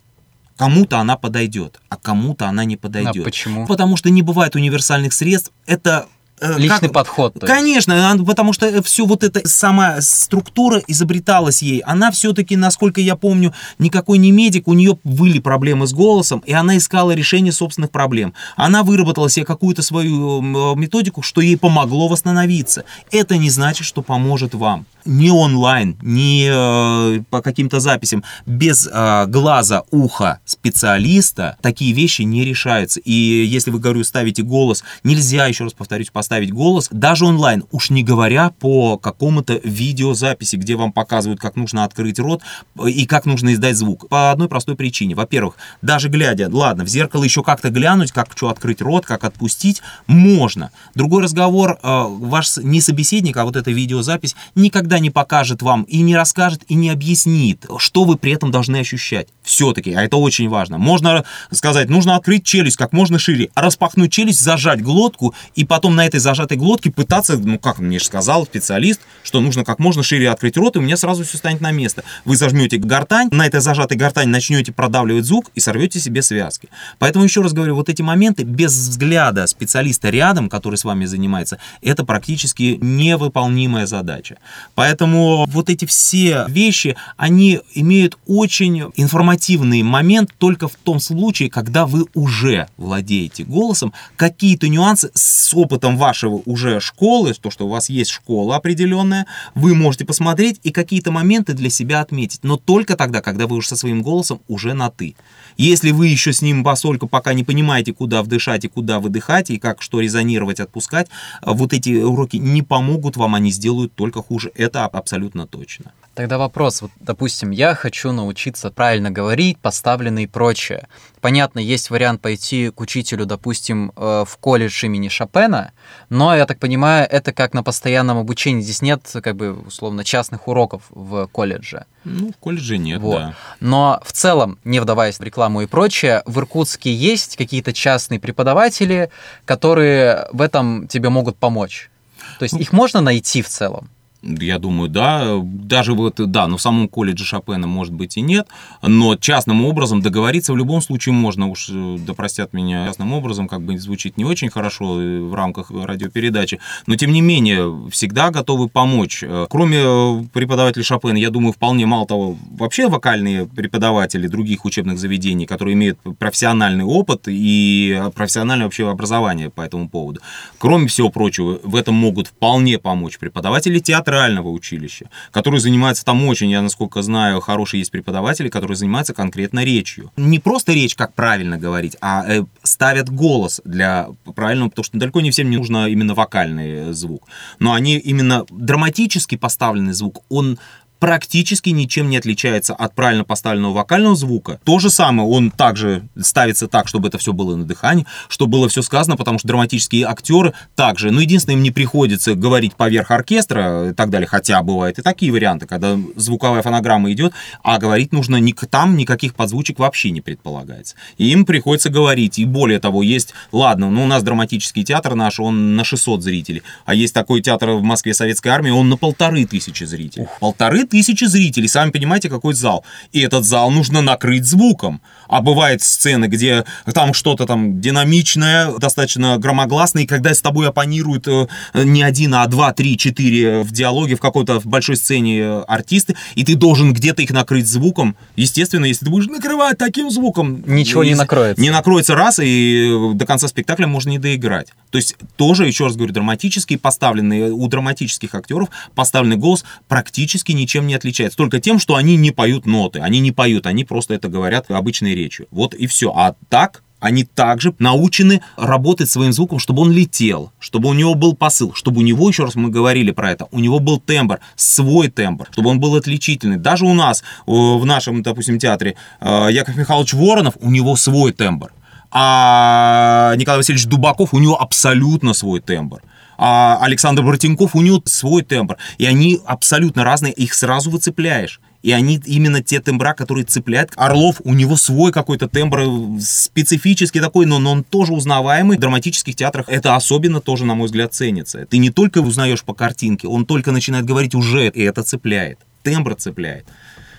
Кому-то 0.57 0.99
она 0.99 1.17
подойдет, 1.17 1.81
а 1.89 1.97
кому-то 1.97 2.49
она 2.49 2.65
не 2.65 2.77
подойдет. 2.77 3.23
А 3.23 3.25
почему? 3.25 3.67
Потому 3.67 3.97
что 3.97 4.11
не 4.11 4.23
бывает 4.23 4.55
универсальных 4.57 5.13
средств. 5.13 5.53
Это 5.67 6.07
Личный 6.41 6.89
как, 6.89 6.93
подход. 6.93 7.35
Конечно, 7.41 8.17
потому 8.27 8.53
что 8.53 8.83
все 8.83 9.07
вот 9.07 9.25
эта 9.25 9.47
сама 9.49 10.01
структура 10.01 10.83
изобреталась 10.87 11.63
ей. 11.63 11.81
Она 11.81 12.11
все-таки, 12.11 12.57
насколько 12.57 13.01
я 13.01 13.17
помню, 13.17 13.55
никакой 13.79 14.19
не 14.19 14.33
медик, 14.33 14.69
у 14.69 14.75
нее 14.75 14.99
были 15.03 15.39
проблемы 15.39 15.87
с 15.87 15.95
голосом, 15.95 16.43
и 16.45 16.53
она 16.53 16.77
искала 16.77 17.13
решение 17.13 17.53
собственных 17.53 17.91
проблем. 17.91 18.35
Она 18.57 18.83
выработала 18.83 19.31
себе 19.31 19.47
какую-то 19.47 19.83
свою 19.83 20.43
методику, 20.77 21.23
что 21.23 21.41
ей 21.41 21.57
помогло 21.57 22.09
восстановиться. 22.09 22.85
Это 23.11 23.37
не 23.39 23.49
значит, 23.49 23.87
что 23.87 24.03
поможет 24.03 24.55
вам 24.55 24.87
не 25.07 25.31
онлайн, 25.31 25.97
не 26.03 26.49
э, 26.51 27.23
по 27.31 27.41
каким-то 27.41 27.81
записям, 27.81 28.25
без 28.45 28.89
э, 28.91 29.27
глаза, 29.29 29.85
уха 29.91 30.41
специалиста 30.45 31.57
такие 31.63 31.93
вещи 31.93 32.23
не 32.23 32.45
решаются. 32.45 33.01
И 33.01 33.13
если 33.13 33.71
вы, 33.71 33.79
говорю, 33.79 34.05
ставите 34.05 34.43
голос, 34.43 34.85
нельзя, 35.05 35.47
еще 35.47 35.65
раз 35.65 35.73
повторюсь, 35.73 36.11
по 36.11 36.23
поставить 36.27 36.53
голос, 36.53 36.89
даже 36.91 37.25
онлайн, 37.25 37.63
уж 37.71 37.91
не 37.91 38.03
говоря 38.03 38.51
по 38.51 38.99
какому-то 38.99 39.61
видеозаписи, 39.63 40.57
где 40.57 40.75
вам 40.75 40.91
показывают, 40.91 41.39
как 41.39 41.55
нужно 41.55 41.85
открыть 41.85 42.19
рот 42.19 42.43
и 42.85 43.07
как 43.07 43.27
нужно 43.27 43.55
издать 43.55 43.77
звук. 43.77 44.09
По 44.09 44.33
одной 44.33 44.49
простой 44.49 44.75
причине. 44.75 45.15
Во-первых, 45.15 45.55
даже 45.83 46.09
глядя, 46.09 46.49
ладно, 46.51 46.85
в 46.85 46.89
зеркало 46.89 47.23
еще 47.23 47.45
как-то 47.45 47.71
глянуть, 47.71 48.11
как 48.11 48.33
что 48.35 48.49
открыть 48.49 48.83
рот, 48.83 49.07
как 49.07 49.23
отпустить, 49.23 49.83
можно. 50.09 50.73
Другой 50.97 51.23
разговор, 51.23 51.79
э, 51.81 52.05
ваш 52.09 52.57
не 52.57 52.81
собеседник, 52.81 53.37
а 53.37 53.45
вот 53.45 53.55
эта 53.55 53.71
видеозапись 53.71 54.35
никогда 54.57 54.99
не 54.99 55.11
покажет 55.11 55.63
вам 55.63 55.85
и 55.85 56.01
не 56.01 56.17
расскажет, 56.17 56.65
и 56.67 56.75
не 56.75 56.91
объяснит, 56.91 57.67
что 57.79 58.03
вы 58.03 58.19
при 58.19 58.33
этом 58.33 58.51
должны 58.51 58.79
ощущать. 58.79 59.29
Все-таки, 59.45 59.93
а 59.93 60.03
это 60.03 60.17
очень 60.17 60.49
важно. 60.49 60.77
Можно 60.77 61.25
сказать, 61.53 61.89
нужно 61.89 62.17
открыть 62.17 62.45
челюсть 62.45 62.77
как 62.77 62.93
можно 62.93 63.21
шире, 63.21 63.51
распахнуть 63.55 64.11
челюсть, 64.11 64.41
зажать 64.41 64.83
глотку, 64.83 65.33
и 65.55 65.65
потом 65.65 65.95
на 65.95 66.05
этой 66.17 66.21
зажатой 66.21 66.57
глотке 66.57 66.91
пытаться, 66.91 67.37
ну 67.37 67.59
как 67.59 67.79
мне 67.79 67.99
же 67.99 68.07
сказал 68.07 68.47
специалист, 68.47 69.01
что 69.23 69.41
нужно 69.41 69.65
как 69.65 69.79
можно 69.79 70.03
шире 70.03 70.31
открыть 70.31 70.57
рот, 70.57 70.77
и 70.77 70.79
у 70.79 70.83
меня 70.83 70.97
сразу 70.97 71.25
все 71.25 71.37
станет 71.37 71.61
на 71.61 71.73
место. 71.73 72.05
Вы 72.25 72.37
зажмете 72.37 72.79
гортань, 72.79 73.29
на 73.31 73.47
этой 73.47 73.61
зажатой 73.61 73.97
гортань 73.97 74.29
начнете 74.29 74.73
продавливать 74.73 75.25
звук 75.25 75.51
и 75.55 75.61
сорвете 75.61 76.01
себе 76.01 76.23
связки. 76.23 76.69
Поэтому 76.99 77.25
еще 77.25 77.43
раз 77.43 77.53
говорю, 77.53 77.75
вот 77.75 77.89
эти 77.89 78.03
моменты 78.03 78.45
без 78.45 78.73
взгляда 78.73 79.47
специалиста 79.47 80.09
рядом, 80.09 80.49
который 80.49 80.77
с 80.77 80.85
вами 80.85 81.05
занимается, 81.05 81.59
это 81.83 82.05
практически 82.05 82.79
невыполнимая 82.81 83.87
задача. 83.87 84.39
Поэтому 84.75 85.47
вот 85.49 85.69
эти 85.69 85.85
все 85.85 86.47
вещи, 86.49 86.97
они 87.17 87.61
имеют 87.75 88.17
очень 88.27 88.91
информативный 88.97 89.83
момент 89.83 90.31
только 90.39 90.69
в 90.69 90.77
том 90.77 90.99
случае, 91.01 91.51
когда 91.51 91.85
вы 91.85 92.07
уже 92.15 92.69
владеете 92.77 93.45
голосом, 93.45 93.93
какие-то 94.17 94.69
нюансы 94.69 95.11
с 95.15 95.53
опытом 95.53 95.97
вашего 96.07 96.41
уже 96.47 96.79
школы, 96.79 97.35
то, 97.35 97.51
что 97.51 97.67
у 97.67 97.69
вас 97.69 97.91
есть 97.91 98.13
школа 98.13 98.57
определенная, 98.57 99.27
вы 99.57 99.75
можете 99.75 100.05
посмотреть 100.05 100.61
и 100.63 100.71
какие-то 100.71 101.11
моменты 101.11 101.53
для 101.53 101.69
себя 101.69 102.01
отметить, 102.01 102.45
но 102.45 102.57
только 102.57 102.97
тогда, 102.97 103.21
когда 103.21 103.49
вы 103.49 103.57
уже 103.57 103.69
со 103.69 103.77
своим 103.77 104.03
голосом 104.03 104.41
уже 104.47 104.73
на 104.73 104.89
«ты». 104.91 105.17
Если 105.57 105.91
вы 105.91 106.07
еще 106.09 106.33
с 106.33 106.43
ним 106.43 106.63
посольку 106.63 107.09
пока 107.09 107.35
не 107.35 107.43
понимаете, 107.43 107.93
куда 107.93 108.23
вдышать 108.23 108.65
и 108.65 108.69
куда 108.69 109.01
выдыхать, 109.01 109.51
и 109.51 109.59
как 109.59 109.83
что 109.83 110.01
резонировать, 110.01 110.61
отпускать, 110.61 111.09
вот 111.43 111.73
эти 111.73 112.03
уроки 112.03 112.37
не 112.37 112.63
помогут 112.63 113.17
вам, 113.17 113.35
они 113.35 113.51
сделают 113.51 113.95
только 113.95 114.23
хуже. 114.23 114.53
Это 114.55 114.85
абсолютно 114.85 115.47
точно. 115.47 115.93
Тогда 116.17 116.39
вопрос, 116.39 116.81
вот, 116.81 116.91
допустим, 116.99 117.51
я 117.51 117.75
хочу 117.75 118.11
научиться 118.11 118.71
правильно 118.71 119.11
говорить, 119.11 119.59
поставленные 119.59 120.25
и 120.25 120.27
прочее. 120.27 120.89
Понятно, 121.21 121.59
есть 121.59 121.91
вариант 121.91 122.23
пойти 122.23 122.71
к 122.71 122.81
учителю, 122.81 123.27
допустим, 123.27 123.93
э, 123.95 124.25
в 124.27 124.39
колледж 124.39 124.87
имени 124.87 125.09
Шопена, 125.09 125.73
но, 126.09 126.35
я 126.35 126.47
так 126.47 126.59
понимаю, 126.59 127.07
это 127.11 127.35
как 127.35 127.53
на 127.53 127.63
постоянном 127.63 128.17
обучении. 128.17 128.63
Здесь 128.63 128.81
нет, 128.81 129.03
как 129.23 129.37
бы, 129.37 129.53
условно, 129.53 130.05
частных 130.05 130.49
уроков 130.49 130.85
в 130.89 131.27
колледже. 131.27 131.85
Ну, 132.05 132.33
в 132.33 132.37
колледже 132.39 132.79
нет, 132.79 133.03
вот. 133.03 133.19
да. 133.19 133.35
Но 133.61 134.01
в 134.03 134.13
целом, 134.13 134.59
не 134.65 134.81
вдаваясь 134.81 135.19
в 135.19 135.23
рекламу 135.23 135.61
и 135.61 135.67
прочее, 135.67 136.23
в 136.25 136.39
Иркутске 136.39 136.95
есть 136.95 137.37
какие-то 137.37 137.75
частные 137.75 138.19
преподаватели, 138.19 139.11
которые 139.45 140.29
в 140.33 140.41
этом 140.41 140.89
тебе 140.89 141.11
могут 141.11 141.37
помочь. 141.37 141.91
То 142.39 142.45
есть 142.45 142.55
ну, 142.55 142.61
их 142.61 142.73
можно 142.73 143.03
найти 143.03 143.43
в 143.43 143.49
целом? 143.49 143.91
Я 144.23 144.59
думаю, 144.59 144.89
да. 144.89 145.41
Даже 145.43 145.95
вот, 145.95 146.15
да, 146.17 146.47
но 146.47 146.57
в 146.57 146.63
самом 146.63 146.89
колледже 146.89 147.25
Шопена, 147.25 147.67
может 147.67 147.95
быть, 147.95 148.17
и 148.17 148.21
нет. 148.21 148.49
Но 148.83 149.17
частным 149.17 149.65
образом 149.65 150.01
договориться 150.01 150.53
в 150.53 150.57
любом 150.57 150.81
случае 150.81 151.13
можно. 151.13 151.49
Уж 151.49 151.69
э, 151.71 151.97
да 151.99 152.15
простят 152.15 152.53
меня 152.53 152.87
частным 152.87 153.13
образом, 153.13 153.49
как 153.49 153.63
бы 153.63 153.79
звучит 153.79 154.17
не 154.17 154.25
очень 154.25 154.49
хорошо 154.49 155.01
э, 155.01 155.21
в 155.21 155.35
рамках 155.35 155.71
радиопередачи. 155.71 156.61
Но, 156.87 156.97
тем 156.97 157.13
не 157.13 157.21
менее, 157.21 157.89
всегда 157.91 158.31
готовы 158.31 158.69
помочь. 158.69 159.23
Э, 159.23 159.47
кроме 159.49 160.27
преподавателей 160.33 160.85
Шопена, 160.85 161.19
я 161.19 161.31
думаю, 161.31 161.53
вполне 161.53 161.87
мало 161.87 162.07
того, 162.07 162.37
вообще 162.51 162.89
вокальные 162.89 163.47
преподаватели 163.47 164.27
других 164.27 164.65
учебных 164.65 164.99
заведений, 164.99 165.47
которые 165.47 165.75
имеют 165.75 165.99
профессиональный 166.19 166.85
опыт 166.85 167.25
и 167.27 168.03
профессиональное 168.15 168.67
вообще 168.67 168.89
образование 168.89 169.51
по 169.51 169.61
этому 169.61 169.89
поводу. 169.89 170.21
Кроме 170.59 170.89
всего 170.89 171.11
прочего, 171.11 171.59
в 171.63 171.77
этом 171.77 171.95
могут 171.95 172.29
вполне 172.29 172.79
помочь 172.79 173.19
преподаватели 173.19 173.79
театра, 173.79 174.06
театрального 174.07 174.49
училища, 174.51 175.11
который 175.33 175.59
занимается 175.59 176.05
там 176.05 176.25
очень, 176.27 176.51
я 176.51 176.63
насколько 176.63 177.03
знаю, 177.03 177.41
хорошие 177.41 177.81
есть 177.81 177.91
преподаватели, 177.91 178.49
которые 178.49 178.77
занимаются 178.77 179.15
конкретно 179.15 179.65
речью. 179.65 180.13
Не 180.17 180.39
просто 180.39 180.73
речь, 180.73 180.95
как 180.95 181.13
правильно 181.15 181.59
говорить, 181.59 181.97
а 182.01 182.25
э, 182.27 182.45
ставят 182.63 183.11
голос 183.11 183.61
для 183.65 184.09
правильного, 184.35 184.69
потому 184.71 184.85
что 184.85 184.99
далеко 184.99 185.21
не 185.21 185.31
всем 185.31 185.51
не 185.51 185.57
нужно 185.57 185.89
именно 185.89 186.15
вокальный 186.15 186.93
звук. 186.93 187.27
Но 187.59 187.73
они 187.73 187.99
именно 187.99 188.45
драматически 188.51 189.37
поставленный 189.37 189.93
звук, 189.93 190.23
он 190.29 190.59
практически 190.99 191.71
ничем 191.71 192.11
не 192.11 192.17
отличается 192.17 192.75
от 192.75 192.95
правильно 192.95 193.25
поставленного 193.25 193.73
вокального 193.73 194.17
звука. 194.17 194.61
То 194.65 194.79
же 194.79 194.91
самое, 194.91 195.29
он 195.29 195.51
также 195.51 196.03
ставится 196.21 196.69
так, 196.69 196.89
чтобы 196.89 197.09
это 197.09 197.19
все 197.19 197.33
было 197.33 197.57
на 197.57 197.65
дыхании, 197.65 198.07
чтобы 198.29 198.53
было 198.53 198.69
все 198.69 198.83
сказано, 198.83 199.17
потому 199.17 199.39
что 199.39 199.49
драматические 199.49 200.07
актеры 200.07 200.55
также, 200.75 201.11
ну, 201.11 201.21
единственное, 201.21 201.57
им 201.57 201.63
не 201.63 201.71
приходится 201.71 202.35
говорить 202.35 202.75
поверх 202.75 203.11
оркестра 203.11 203.91
и 203.91 203.93
так 203.93 204.11
далее, 204.11 204.27
хотя 204.27 204.63
бывают 204.63 204.99
и 204.99 205.03
такие 205.03 205.33
варианты, 205.33 205.67
когда 205.67 205.99
звуковая 206.17 206.63
фонограмма 206.63 207.13
идет, 207.13 207.33
а 207.63 207.79
говорить 207.79 208.13
нужно 208.13 208.37
не 208.37 208.57
там, 208.57 208.97
никаких 208.97 209.35
подзвучек 209.35 209.79
вообще 209.79 210.11
не 210.11 210.23
предполагается. 210.23 210.97
И 211.19 211.31
им 211.31 211.45
приходится 211.45 211.91
говорить, 211.91 212.39
и 212.39 212.45
более 212.45 212.81
того, 212.81 213.03
есть, 213.03 213.35
ладно, 213.53 213.91
ну, 213.91 214.05
у 214.05 214.07
нас 214.07 214.23
драматический 214.23 214.83
театр 214.83 215.15
наш, 215.15 215.39
он 215.39 215.77
на 215.77 215.85
600 215.85 216.23
зрителей, 216.23 216.63
а 216.85 216.95
есть 216.95 217.13
такой 217.13 217.43
театр 217.43 217.73
в 217.73 217.83
Москве 217.83 218.15
Советской 218.15 218.49
Армии, 218.49 218.71
он 218.71 218.89
на 218.89 218.97
полторы 218.97 219.45
тысячи 219.45 219.85
зрителей. 219.85 220.27
Полторы 220.41 220.86
тысячи 220.87 221.25
зрителей, 221.25 221.69
сами 221.69 221.91
понимаете, 221.91 222.29
какой 222.29 222.55
зал. 222.55 222.85
И 223.13 223.21
этот 223.21 223.45
зал 223.45 223.71
нужно 223.71 224.03
накрыть 224.03 224.45
звуком. 224.45 225.01
А 225.29 225.41
бывает 225.41 225.83
сцены, 225.83 226.27
где 226.27 226.65
там 226.93 227.15
что-то 227.15 227.47
там 227.47 227.81
динамичное, 227.81 228.73
достаточно 228.79 229.39
громогласное, 229.39 230.05
и 230.05 230.07
когда 230.07 230.35
с 230.35 230.41
тобой 230.41 230.69
оппонируют 230.69 231.27
э, 231.29 231.47
не 231.75 232.03
один, 232.03 232.35
а 232.35 232.47
два, 232.47 232.73
три, 232.73 232.97
четыре 232.97 233.63
в 233.63 233.73
диалоге 233.73 234.17
в 234.17 234.21
какой-то 234.21 234.61
большой 234.65 234.97
сцене 234.97 235.39
э, 235.39 235.63
артисты, 235.69 236.17
и 236.35 236.45
ты 236.45 236.55
должен 236.55 236.93
где-то 236.93 237.23
их 237.23 237.31
накрыть 237.31 237.67
звуком. 237.67 238.17
Естественно, 238.37 238.85
если 238.85 239.05
ты 239.05 239.11
будешь 239.11 239.27
накрывать 239.27 239.79
таким 239.79 240.11
звуком... 240.11 240.63
Ничего 240.67 241.05
не 241.05 241.15
накроется. 241.15 241.61
Не 241.61 241.71
накроется 241.71 242.15
раз, 242.15 242.41
и 242.43 243.13
до 243.15 243.27
конца 243.27 243.49
спектакля 243.49 243.87
можно 243.87 244.11
не 244.11 244.19
доиграть. 244.19 244.69
То 244.91 244.99
есть 244.99 245.17
тоже, 245.37 245.67
еще 245.67 245.85
раз 245.85 245.97
говорю, 245.97 246.13
драматический 246.13 246.79
поставленный, 246.79 247.51
у 247.51 247.67
драматических 247.67 248.35
актеров 248.35 248.69
поставленный 248.95 249.37
голос 249.37 249.65
практически 249.89 250.53
ничем 250.53 250.87
не 250.87 250.95
отличается. 250.95 251.37
Только 251.37 251.61
тем, 251.61 251.79
что 251.79 251.97
они 251.97 252.17
не 252.17 252.31
поют 252.31 252.67
ноты. 252.67 253.01
Они 253.01 253.21
не 253.21 253.33
поют, 253.33 253.67
они 253.67 253.85
просто 253.85 254.15
это 254.15 254.29
говорят 254.29 254.71
обычной 254.71 255.15
речью. 255.17 255.47
Вот 255.51 255.75
и 255.75 255.87
все. 255.87 256.13
А 256.15 256.35
так 256.49 256.83
они 257.01 257.25
также 257.25 257.75
научены 257.79 258.41
работать 258.57 259.11
своим 259.11 259.33
звуком, 259.33 259.59
чтобы 259.59 259.83
он 259.83 259.93
летел, 259.93 260.53
чтобы 260.59 260.89
у 260.89 260.95
него 260.95 261.15
был 261.15 261.35
посыл, 261.35 261.75
чтобы 261.75 262.01
у 262.01 262.03
него, 262.03 262.29
еще 262.29 262.45
раз 262.45 262.55
мы 262.55 262.71
говорили 262.71 263.11
про 263.11 263.31
это, 263.31 263.49
у 263.51 263.61
него 263.61 263.81
был 263.81 264.01
тембр, 264.01 264.41
свой 264.57 265.09
тембр, 265.09 265.47
чтобы 265.53 265.71
он 265.71 265.79
был 265.79 265.95
отличительный. 265.95 266.57
Даже 266.57 266.85
у 266.85 266.95
нас, 266.95 267.23
в 267.47 267.85
нашем, 267.85 268.23
допустим, 268.23 268.59
театре, 268.59 268.97
э, 269.21 269.49
Яков 269.51 269.77
Михайлович 269.77 270.15
Воронов, 270.15 270.55
у 270.61 270.71
него 270.71 270.97
свой 270.97 271.33
тембр. 271.33 271.71
А 272.11 273.35
Николай 273.37 273.59
Васильевич 273.59 273.87
Дубаков, 273.87 274.33
у 274.33 274.39
него 274.39 274.61
абсолютно 274.61 275.35
свой 275.35 275.61
тембр 275.61 276.01
а 276.39 276.79
Александр 276.83 277.23
Братенков, 277.23 277.75
у 277.75 277.81
него 277.81 278.03
свой 278.05 278.43
тембр. 278.43 278.77
И 278.99 279.07
они 279.07 279.41
абсолютно 279.47 280.05
разные, 280.05 280.33
их 280.33 280.55
сразу 280.55 280.91
выцепляешь. 280.91 281.61
И 281.87 281.93
они 281.93 282.21
именно 282.27 282.65
те 282.65 282.81
тембра, 282.81 283.15
которые 283.15 283.45
цепляют. 283.45 283.93
Орлов, 283.95 284.41
у 284.43 284.55
него 284.55 284.77
свой 284.77 285.13
какой-то 285.13 285.47
тембр, 285.47 286.19
специфический 286.21 287.21
такой, 287.21 287.47
но, 287.47 287.61
но 287.61 287.71
он 287.71 287.85
тоже 287.85 288.13
узнаваемый. 288.13 288.77
В 288.77 288.81
драматических 288.81 289.37
театрах 289.37 289.69
это 289.69 289.95
особенно 289.95 290.41
тоже, 290.41 290.65
на 290.65 290.75
мой 290.75 290.87
взгляд, 290.87 291.15
ценится. 291.15 291.65
Ты 291.65 291.79
не 291.79 291.91
только 291.91 292.19
узнаешь 292.19 292.65
по 292.65 292.75
картинке, 292.75 293.29
он 293.29 293.47
только 293.47 293.71
начинает 293.71 294.05
говорить 294.05 294.35
уже, 294.35 294.67
и 294.67 294.83
это 294.83 295.05
цепляет. 295.05 295.61
Тембр 295.85 296.17
цепляет. 296.17 296.67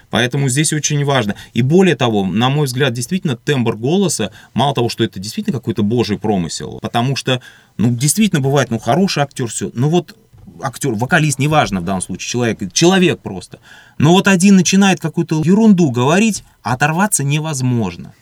Поэтому 0.10 0.50
здесь 0.50 0.74
очень 0.74 1.06
важно. 1.06 1.36
И 1.54 1.62
более 1.62 1.96
того, 1.96 2.26
на 2.26 2.50
мой 2.50 2.66
взгляд, 2.66 2.92
действительно 2.92 3.38
тембр 3.38 3.78
голоса, 3.78 4.32
мало 4.54 4.76
того, 4.76 4.90
что 4.90 5.02
это 5.06 5.18
действительно 5.18 5.58
какой-то 5.58 5.82
божий 5.82 6.20
промысел, 6.20 6.80
потому 6.82 7.16
что, 7.16 7.42
ну, 7.78 7.96
действительно 7.96 8.42
бывает, 8.42 8.70
ну, 8.70 8.80
хороший 8.80 9.24
актер, 9.24 9.48
все, 9.48 9.72
ну 9.74 9.88
вот 9.88 10.18
актер, 10.62 10.94
вокалист, 10.94 11.40
неважно 11.40 11.82
в 11.82 11.84
данном 11.84 12.02
случае, 12.02 12.30
человек, 12.30 12.74
человек 12.74 13.20
просто. 13.20 13.60
Но 13.98 14.14
вот 14.14 14.28
один 14.28 14.56
начинает 14.56 15.00
какую-то 15.00 15.42
ерунду 15.44 15.92
говорить, 15.92 16.44
а 16.64 16.74
оторваться 16.74 17.24
невозможно. 17.24 18.14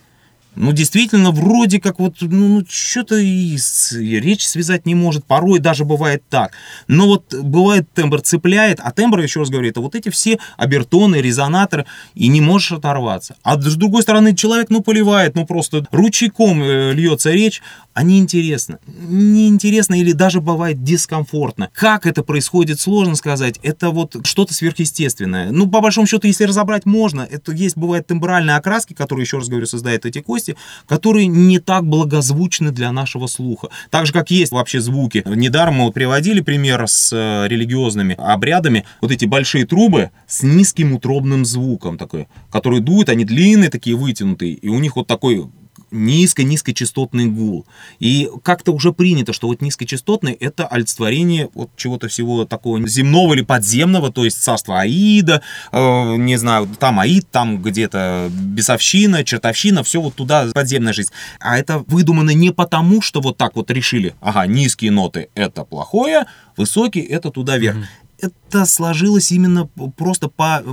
Ну, 0.55 0.71
действительно, 0.71 1.31
вроде 1.31 1.79
как 1.79 1.99
вот, 1.99 2.15
ну, 2.21 2.47
ну 2.47 2.65
что-то 2.67 3.15
и, 3.17 3.55
и 3.55 4.19
речь 4.19 4.47
связать 4.47 4.85
не 4.85 4.95
может. 4.95 5.25
Порой 5.25 5.59
даже 5.59 5.85
бывает 5.85 6.23
так. 6.29 6.51
Но 6.87 7.07
вот 7.07 7.33
бывает 7.33 7.91
тембр 7.93 8.21
цепляет, 8.21 8.79
а 8.81 8.91
тембр, 8.91 9.19
еще 9.19 9.39
раз 9.41 9.49
говорю, 9.49 9.69
это 9.69 9.81
вот 9.81 9.95
эти 9.95 10.09
все 10.09 10.39
обертоны, 10.57 11.17
резонаторы, 11.17 11.85
и 12.13 12.27
не 12.27 12.41
можешь 12.41 12.71
оторваться. 12.71 13.35
А 13.43 13.59
с 13.59 13.75
другой 13.75 14.03
стороны, 14.03 14.35
человек, 14.35 14.69
ну, 14.69 14.81
поливает, 14.81 15.35
ну, 15.35 15.45
просто 15.45 15.85
ручейком 15.91 16.63
э, 16.63 16.93
льется 16.93 17.31
речь, 17.31 17.61
а 17.95 18.03
неинтересно. 18.03 18.79
Неинтересно 18.85 19.95
или 19.95 20.11
даже 20.11 20.41
бывает 20.41 20.83
дискомфортно. 20.83 21.69
Как 21.73 22.05
это 22.05 22.23
происходит, 22.23 22.81
сложно 22.81 23.15
сказать. 23.15 23.57
Это 23.63 23.89
вот 23.89 24.17
что-то 24.25 24.53
сверхъестественное. 24.53 25.49
Ну, 25.51 25.67
по 25.69 25.79
большому 25.79 26.05
счету, 26.05 26.27
если 26.27 26.43
разобрать, 26.43 26.85
можно. 26.85 27.21
Это 27.21 27.53
есть, 27.53 27.77
бывает, 27.77 28.05
тембральные 28.05 28.57
окраски, 28.57 28.93
которые, 28.93 29.23
еще 29.23 29.37
раз 29.37 29.47
говорю, 29.47 29.65
создают 29.65 30.05
эти 30.05 30.19
кости, 30.19 30.44
которые 30.87 31.27
не 31.27 31.59
так 31.59 31.85
благозвучны 31.85 32.71
для 32.71 32.91
нашего 32.91 33.27
слуха. 33.27 33.69
Так 33.89 34.05
же, 34.05 34.13
как 34.13 34.31
есть 34.31 34.51
вообще 34.51 34.79
звуки. 34.79 35.23
Недаром 35.25 35.75
мы 35.75 35.91
приводили 35.91 36.41
пример 36.41 36.87
с 36.87 37.11
э, 37.13 37.47
религиозными 37.47 38.15
обрядами. 38.17 38.85
Вот 39.01 39.11
эти 39.11 39.25
большие 39.25 39.65
трубы 39.65 40.11
с 40.27 40.43
низким 40.43 40.93
утробным 40.93 41.45
звуком 41.45 41.97
такой, 41.97 42.27
которые 42.51 42.81
дуют, 42.81 43.09
они 43.09 43.25
длинные, 43.25 43.69
такие 43.69 43.95
вытянутые, 43.95 44.53
и 44.53 44.67
у 44.67 44.79
них 44.79 44.95
вот 44.95 45.07
такой 45.07 45.47
низко-низкочастотный 45.95 47.27
гул. 47.27 47.65
И 47.99 48.29
как-то 48.43 48.73
уже 48.73 48.93
принято, 48.93 49.33
что 49.33 49.47
вот 49.47 49.61
низкочастотный— 49.61 50.33
это 50.39 50.67
олицетворение 50.67 51.49
вот 51.53 51.69
чего-то 51.75 52.07
всего 52.07 52.45
такого 52.45 52.85
земного 52.87 53.33
или 53.33 53.41
подземного, 53.41 54.11
то 54.11 54.25
есть 54.25 54.41
царство 54.41 54.79
Аида, 54.81 55.41
э, 55.71 56.15
не 56.17 56.37
знаю, 56.37 56.67
там 56.79 56.99
Аид, 56.99 57.29
там 57.31 57.61
где-то 57.61 58.29
бесовщина, 58.31 59.23
чертовщина, 59.23 59.83
все 59.83 60.01
вот 60.01 60.15
туда 60.15 60.47
подземная 60.53 60.93
жизнь. 60.93 61.11
А 61.39 61.57
это 61.57 61.79
выдумано 61.87 62.31
не 62.31 62.51
потому, 62.51 63.01
что 63.01 63.21
вот 63.21 63.37
так 63.37 63.55
вот 63.55 63.71
решили, 63.71 64.13
ага, 64.21 64.45
низкие 64.45 64.91
ноты— 64.91 65.29
это 65.35 65.63
плохое, 65.63 66.25
высокие— 66.57 67.05
это 67.05 67.31
туда 67.31 67.57
вверх. 67.57 67.77
Mm-hmm. 67.77 68.05
Это 68.21 68.65
сложилось 68.65 69.31
именно 69.31 69.67
просто 69.97 70.29
по 70.29 70.63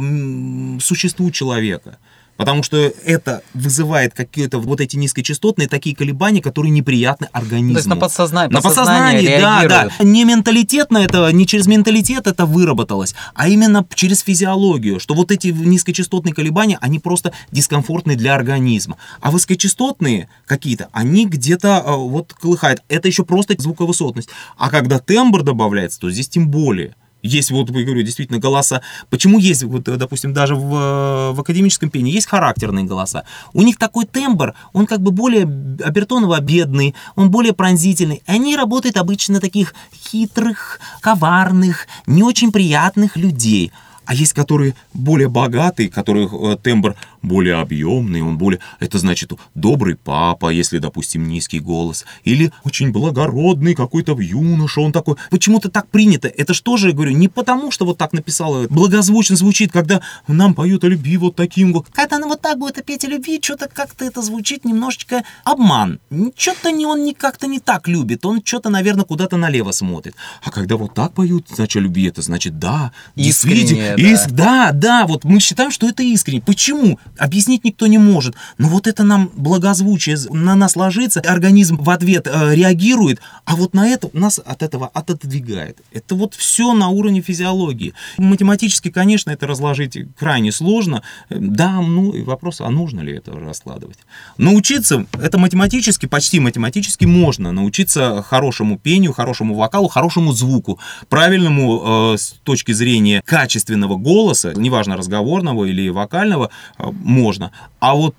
существу 0.81 1.31
человека. 1.31 1.99
Потому 2.43 2.63
что 2.63 2.77
это 2.77 3.43
вызывает 3.55 4.15
какие-то 4.15 4.59
вот 4.59 4.81
эти 4.81 4.97
низкочастотные 4.97 5.69
такие 5.69 5.97
колебания, 5.97 6.41
которые 6.41 6.71
неприятны 6.71 7.29
организму. 7.33 7.75
То 7.75 7.79
есть 7.79 7.89
на 7.89 7.97
подсознании. 7.97 8.53
На 8.53 8.61
подсознании, 8.61 9.41
да, 9.41 9.65
да. 9.69 10.05
Не 10.05 10.25
менталитетно 10.25 10.99
это, 10.99 11.31
не 11.33 11.47
через 11.47 11.67
менталитет 11.67 12.27
это 12.27 12.47
выработалось, 12.47 13.15
а 13.35 13.49
именно 13.49 13.87
через 13.95 14.21
физиологию, 14.21 15.01
что 15.01 15.15
вот 15.15 15.31
эти 15.31 15.49
низкочастотные 15.49 16.35
колебания, 16.35 16.79
они 16.81 16.99
просто 16.99 17.33
дискомфортны 17.51 18.17
для 18.17 18.35
организма. 18.35 18.97
А 19.21 19.31
высокочастотные 19.31 20.29
какие-то, 20.47 20.89
они 20.93 21.27
где-то 21.27 21.83
э, 21.85 21.97
вот 21.97 22.33
колыхают. 22.35 22.83
Это 22.89 23.09
еще 23.09 23.25
просто 23.25 23.55
звуковысотность. 23.59 24.29
А 24.57 24.71
когда 24.71 24.99
тембр 24.99 25.43
добавляется, 25.43 26.01
то 26.01 26.11
здесь 26.11 26.29
тем 26.29 26.49
более. 26.49 26.95
Есть, 27.23 27.53
вот, 27.53 27.71
я 27.71 27.85
говорю, 27.85 28.03
действительно 28.03 28.41
голоса. 28.41 28.83
Почему 29.09 29.39
есть, 29.39 29.63
вот, 29.63 29.85
допустим, 29.85 30.33
даже 30.35 30.57
в, 30.57 31.33
в 31.33 31.41
академическом 31.41 31.89
пении 31.89 32.13
есть 32.13 32.27
характерные 32.27 32.85
голоса? 32.85 33.25
У 33.53 33.63
них 33.63 33.79
такой 33.79 34.07
тембр, 34.07 34.55
он 34.73 34.87
как 34.87 35.01
бы 35.01 35.13
более 35.13 35.45
обертоново-бедный, 35.45 36.95
он 37.15 37.31
более 37.31 37.53
пронзительный. 37.53 38.23
Они 38.27 38.57
работают 38.57 38.97
обычно 38.97 39.41
таких 39.41 39.75
хитрых, 39.95 40.81
коварных, 41.01 41.87
не 42.07 42.25
очень 42.25 42.51
приятных 42.51 43.17
людей. 43.17 43.73
А 44.05 44.15
есть, 44.15 44.33
которые 44.33 44.75
более 44.93 45.29
богатые, 45.29 45.89
которых 45.89 46.33
э, 46.33 46.57
тембр 46.61 46.97
более 47.23 47.55
объемный, 47.55 48.23
он 48.23 48.39
более... 48.39 48.61
Это 48.81 48.99
значит 48.99 49.33
добрый 49.55 49.97
папа, 49.97 50.51
если, 50.51 50.79
допустим, 50.79 51.29
низкий 51.29 51.61
голос. 51.61 52.05
Или 52.25 52.53
очень 52.65 52.91
благородный 52.91 53.75
какой-то 53.75 54.19
юноша, 54.21 54.81
он 54.81 54.93
такой... 54.93 55.17
Почему-то 55.31 55.71
так 55.71 55.89
принято. 55.89 56.29
Это 56.29 56.55
что 56.55 56.77
же, 56.77 56.89
я 56.89 56.95
говорю, 56.95 57.13
не 57.13 57.29
потому, 57.29 57.71
что 57.71 57.85
вот 57.85 57.99
так 57.99 58.13
написала. 58.13 58.67
Благозвучно 58.69 59.37
звучит, 59.37 59.73
когда 59.73 60.01
нам 60.27 60.55
поют 60.55 60.85
о 60.85 60.89
любви 60.89 61.17
вот 61.17 61.37
таким 61.37 61.73
вот. 61.73 61.87
Когда 61.93 62.17
она 62.17 62.27
вот 62.27 62.41
так 62.41 62.59
будет 62.59 62.85
петь 62.85 63.05
о 63.05 63.09
любви, 63.09 63.41
что-то 63.43 63.69
как-то 63.69 64.05
это 64.05 64.23
звучит 64.23 64.65
немножечко 64.65 65.23
обман. 65.45 66.01
Что-то 66.37 66.71
не, 66.71 66.87
он 66.87 67.05
не 67.05 67.15
как-то 67.15 67.47
не 67.47 67.61
так 67.61 67.89
любит. 67.89 68.25
Он 68.27 68.43
что-то, 68.45 68.71
наверное, 68.71 69.05
куда-то 69.05 69.37
налево 69.37 69.73
смотрит. 69.73 70.15
А 70.43 70.51
когда 70.51 70.77
вот 70.77 70.95
так 70.95 71.15
поют, 71.15 71.47
значит, 71.49 71.77
о 71.77 71.81
любви, 71.81 72.09
это 72.09 72.23
значит, 72.23 72.59
да, 72.59 72.93
Искренне, 73.15 73.95
да. 73.97 74.03
Иск, 74.03 74.31
да, 74.31 74.71
да, 74.73 75.07
вот 75.07 75.25
мы 75.25 75.41
считаем, 75.41 75.71
что 75.71 75.89
это 75.89 76.03
искренне. 76.03 76.41
Почему? 76.41 76.99
Объяснить 77.19 77.65
никто 77.65 77.87
не 77.87 77.99
может. 77.99 78.35
Но 78.59 78.69
вот 78.69 78.87
это 78.87 79.05
нам 79.05 79.31
благозвучие, 79.35 80.17
на 80.31 80.55
нас 80.55 80.77
ложится, 80.77 81.21
организм 81.21 81.77
в 81.77 81.91
ответ 81.91 82.27
э, 82.27 82.55
реагирует, 82.55 83.21
а 83.45 83.57
вот 83.57 83.75
на 83.75 83.89
это 83.89 84.09
нас 84.13 84.41
от 84.45 84.63
этого 84.63 84.89
отодвигает. 84.89 85.79
Это 85.93 86.15
вот 86.15 86.35
все 86.35 86.73
на 86.73 86.89
уровне 86.89 87.21
физиологии. 87.21 87.95
Математически, 88.19 88.91
конечно, 88.91 89.31
это 89.31 89.47
разложить 89.47 89.99
крайне 90.19 90.53
сложно. 90.53 91.03
Да, 91.31 91.81
ну 91.81 92.13
и 92.13 92.23
вопрос, 92.23 92.61
а 92.61 92.71
нужно 92.71 93.01
ли 93.01 93.17
это 93.17 93.33
раскладывать? 93.33 93.99
Научиться, 94.39 95.07
это 95.13 95.39
математически, 95.39 96.07
почти 96.07 96.41
математически 96.41 97.05
можно 97.05 97.53
научиться 97.53 98.25
хорошему 98.27 98.79
пению, 98.79 99.13
хорошему 99.13 99.55
вокалу, 99.55 99.89
хорошему 99.89 100.33
звуку, 100.33 100.79
правильному 101.09 102.15
э, 102.15 102.19
с 102.19 102.35
точки 102.43 102.73
зрения 102.73 103.23
качественного 103.25 103.97
голоса, 103.97 104.53
неважно 104.55 104.97
разговорного 104.97 105.65
или 105.65 105.89
вокального, 105.89 106.51
э, 106.79 106.85
можно. 107.03 107.53
А 107.81 107.95
вот 107.95 108.15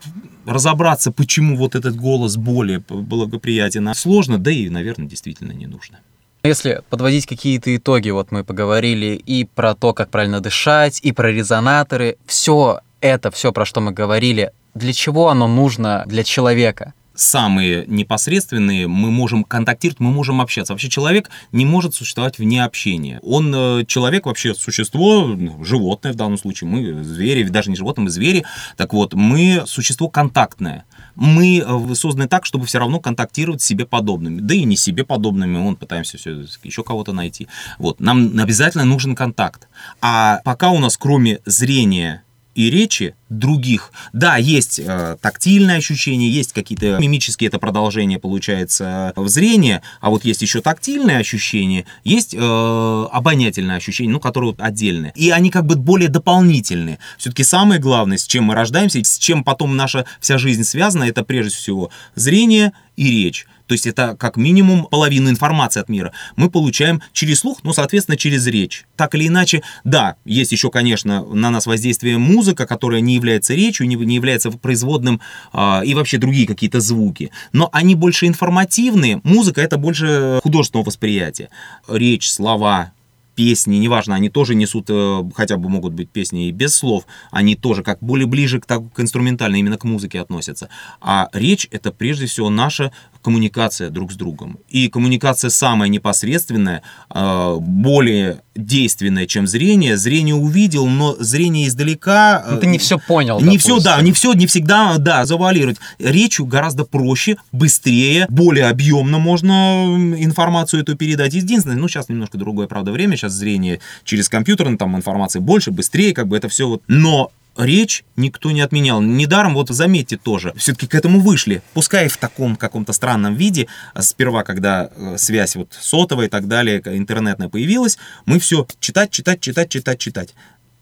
разобраться, 0.46 1.12
почему 1.12 1.58
вот 1.58 1.76
этот 1.76 1.96
голос 1.96 2.38
более 2.38 2.80
благоприятен, 2.80 3.94
сложно, 3.96 4.38
да 4.38 4.52
и, 4.52 4.70
наверное, 4.70 5.08
действительно 5.08 5.52
не 5.52 5.68
нужно. 5.68 6.00
Если 6.44 6.82
подводить 6.90 7.26
какие-то 7.26 7.74
итоги, 7.74 8.10
вот 8.10 8.32
мы 8.32 8.44
поговорили 8.44 9.16
и 9.16 9.46
про 9.46 9.76
то, 9.76 9.94
как 9.94 10.10
правильно 10.10 10.42
дышать, 10.42 11.00
и 11.02 11.14
про 11.14 11.32
резонаторы, 11.32 12.18
все 12.26 12.82
это, 13.00 13.32
все, 13.32 13.54
про 13.54 13.66
что 13.66 13.80
мы 13.80 13.92
говорили, 13.94 14.52
для 14.74 14.92
чего 14.92 15.30
оно 15.30 15.48
нужно 15.48 16.04
для 16.06 16.24
человека? 16.24 16.94
Самые 17.16 17.86
непосредственные, 17.88 18.88
мы 18.88 19.12
можем 19.12 19.44
контактировать, 19.44 20.00
мы 20.00 20.12
можем 20.12 20.42
общаться. 20.42 20.74
Вообще 20.74 20.90
человек 20.90 21.30
не 21.52 21.66
может 21.66 21.94
существовать 21.96 22.40
вне 22.40 22.64
общения. 22.64 23.20
Он, 23.22 23.54
э, 23.54 23.86
человек 23.86 24.26
вообще 24.26 24.56
существо, 24.56 25.28
ну, 25.28 25.64
животное 25.64 26.14
в 26.14 26.16
данном 26.16 26.38
случае, 26.38 26.70
мы 26.70 27.04
звери, 27.04 27.44
даже 27.44 27.70
не 27.70 27.76
животные, 27.76 28.06
мы 28.06 28.10
звери. 28.10 28.46
Так 28.78 28.94
вот, 28.94 29.14
мы 29.14 29.64
существо 29.66 30.10
контактное. 30.10 30.86
Мы 31.16 31.64
э, 31.66 31.96
созданы 31.96 32.28
так, 32.28 32.46
чтобы 32.46 32.66
все 32.66 32.80
равно 32.80 33.00
контактировать 33.00 33.62
с 33.62 33.66
себе 33.66 33.86
подобными. 33.86 34.40
Да 34.40 34.56
и 34.56 34.64
не 34.64 34.76
себе 34.76 35.04
подобными, 35.04 35.58
мы 35.58 35.76
пытаемся 35.76 36.18
все, 36.18 36.46
еще 36.64 36.84
кого-то 36.84 37.14
найти. 37.14 37.48
Вот, 37.78 38.00
нам 38.00 38.40
обязательно 38.40 38.86
нужен 38.86 39.16
контакт. 39.16 39.68
А 40.02 40.42
пока 40.44 40.72
у 40.72 40.80
нас 40.80 40.98
кроме 40.98 41.40
зрения 41.46 42.24
и 42.56 42.70
речи 42.70 43.16
других. 43.30 43.92
Да, 44.14 44.38
есть 44.38 44.80
э, 44.80 45.18
тактильное 45.22 45.78
ощущение, 45.78 46.30
есть 46.30 46.54
какие-то 46.54 46.98
мимические, 47.00 47.48
это 47.48 47.60
продолжение 47.60 48.20
получается 48.20 49.12
в 49.16 49.28
зрении, 49.28 49.82
а 50.02 50.10
вот 50.10 50.24
есть 50.24 50.42
еще 50.42 50.62
тактильное 50.62 51.18
ощущение, 51.18 51.86
есть 52.04 52.36
э, 52.38 53.08
обонятельное 53.12 53.78
ощущение, 53.78 54.14
ну, 54.14 54.20
которое 54.20 54.48
вот 54.48 54.62
отдельное. 54.62 55.12
И 55.16 55.32
они 55.32 55.50
как 55.50 55.66
бы 55.66 55.76
более 55.76 56.10
дополнительные. 56.10 57.00
Все-таки 57.18 57.44
самое 57.44 57.80
главное, 57.80 58.18
с 58.18 58.26
чем 58.26 58.46
мы 58.46 58.56
рождаемся, 58.56 59.04
с 59.04 59.18
чем 59.18 59.44
потом 59.44 59.76
наша 59.76 60.06
вся 60.20 60.38
жизнь 60.38 60.64
связана, 60.64 61.06
это 61.06 61.24
прежде 61.24 61.56
всего 61.56 61.90
зрение 62.16 62.74
и 62.96 63.10
речь. 63.10 63.48
То 63.68 63.74
есть 63.74 63.88
это 63.88 64.16
как 64.18 64.38
минимум 64.38 64.86
половину 64.86 65.30
информации 65.30 65.80
от 65.80 65.90
мира 65.90 66.12
мы 66.36 66.50
получаем 66.50 67.02
через 67.14 67.40
слух, 67.40 67.60
ну, 67.64 67.74
соответственно, 67.74 68.18
через 68.18 68.46
речь. 68.48 68.86
Так 68.96 69.16
или 69.16 69.28
иначе, 69.28 69.64
да, 69.84 70.16
есть 70.26 70.52
еще, 70.52 70.70
конечно, 70.70 71.24
на 71.26 71.50
нас 71.50 71.66
воздействие 71.66 72.18
музыка, 72.18 72.66
которая 72.66 73.02
не 73.02 73.16
является 73.16 73.54
речью, 73.54 73.88
не, 73.88 73.96
не 73.96 74.16
является 74.16 74.52
производным 74.52 75.22
э, 75.54 75.86
и 75.86 75.94
вообще 75.94 76.18
другие 76.18 76.48
какие-то 76.48 76.80
звуки. 76.80 77.32
Но 77.52 77.70
они 77.72 77.96
больше 77.96 78.28
информативные. 78.28 79.22
Музыка— 79.24 79.62
это 79.64 79.78
больше 79.78 80.40
художественного 80.44 80.86
восприятия. 80.86 81.50
Речь, 81.88 82.30
слова, 82.30 82.94
песни, 83.36 83.78
неважно, 83.78 84.16
они 84.16 84.30
тоже 84.30 84.56
несут, 84.56 84.86
э, 84.90 85.24
хотя 85.36 85.58
бы 85.58 85.70
могут 85.70 85.94
быть 85.94 86.10
песни 86.10 86.48
и 86.48 86.52
без 86.52 86.76
слов, 86.76 87.06
они 87.32 87.56
тоже 87.56 87.84
как 87.84 88.00
более 88.02 88.28
ближе 88.28 88.60
к, 88.60 88.66
так, 88.66 88.82
к 88.94 89.00
инструментальной, 89.00 89.60
именно 89.60 89.78
к 89.78 89.84
музыке 89.84 90.20
относятся. 90.20 90.70
А 91.02 91.30
речь— 91.34 91.68
это 91.72 91.92
прежде 91.92 92.28
всего 92.28 92.50
наша 92.50 92.92
коммуникация 93.24 93.90
друг 93.90 94.12
с 94.12 94.16
другом. 94.16 94.60
И 94.70 94.90
коммуникация 94.90 95.50
самая 95.50 95.90
непосредственная, 95.90 96.84
э, 97.10 97.58
более 97.60 98.42
действенная, 98.56 99.26
чем 99.26 99.48
зрение. 99.48 99.98
Зрение 99.98 100.36
увидел, 100.36 100.86
но 100.86 101.16
зрение 101.20 101.68
издалека... 101.68 102.44
Э, 102.46 102.58
Ты 102.58 102.68
не 102.68 102.78
все 102.78 103.00
понял. 103.00 103.40
Не 103.40 103.46
допустим. 103.46 103.78
все, 103.78 103.84
да, 103.84 104.02
не 104.02 104.12
все, 104.12 104.34
не 104.34 104.46
всегда, 104.46 104.98
да, 105.00 105.26
завуалировать. 105.26 105.78
Речью 105.98 106.46
гораздо 106.46 106.84
проще, 106.84 107.38
быстрее, 107.52 108.28
более 108.30 108.68
объемно 108.68 109.18
можно 109.18 109.86
информацию 110.18 110.82
эту 110.82 110.96
передать. 110.96 111.34
Единственное, 111.34 111.78
ну, 111.78 111.88
сейчас 111.88 112.10
немножко 112.10 112.38
другое, 112.38 112.68
правда, 112.68 112.92
время, 112.92 113.16
сейчас 113.16 113.34
зрение 113.34 113.80
через 114.04 114.30
компьютер, 114.30 114.70
ну, 114.70 114.78
там 114.78 114.96
информации 114.96 115.40
больше, 115.40 115.72
быстрее, 115.72 116.14
как 116.14 116.28
бы 116.28 116.38
это 116.38 116.50
все 116.50 116.68
вот. 116.68 116.84
Но 116.88 117.32
речь 117.58 118.04
никто 118.16 118.52
не 118.52 118.62
отменял. 118.62 119.02
Недаром, 119.02 119.54
вот 119.54 119.70
заметьте 119.70 120.18
тоже, 120.18 120.54
все-таки 120.56 120.88
к 120.88 120.96
этому 120.96 121.20
вышли. 121.20 121.62
Пускай 121.74 122.08
в 122.08 122.18
таком 122.18 122.56
каком-то 122.56 122.94
странном 122.94 123.36
виде, 123.36 123.68
а 123.94 124.02
сперва, 124.02 124.44
когда 124.44 124.90
э, 124.96 125.18
связь 125.18 125.56
вот 125.56 125.76
сотовая 125.80 126.28
и 126.28 126.30
так 126.30 126.48
далее, 126.48 126.82
интернетная 126.86 127.50
появилась, 127.50 127.98
мы 128.26 128.40
все 128.40 128.68
читать, 128.80 129.12
читать, 129.12 129.42
читать, 129.42 129.70
читать, 129.70 130.00
читать 130.00 130.34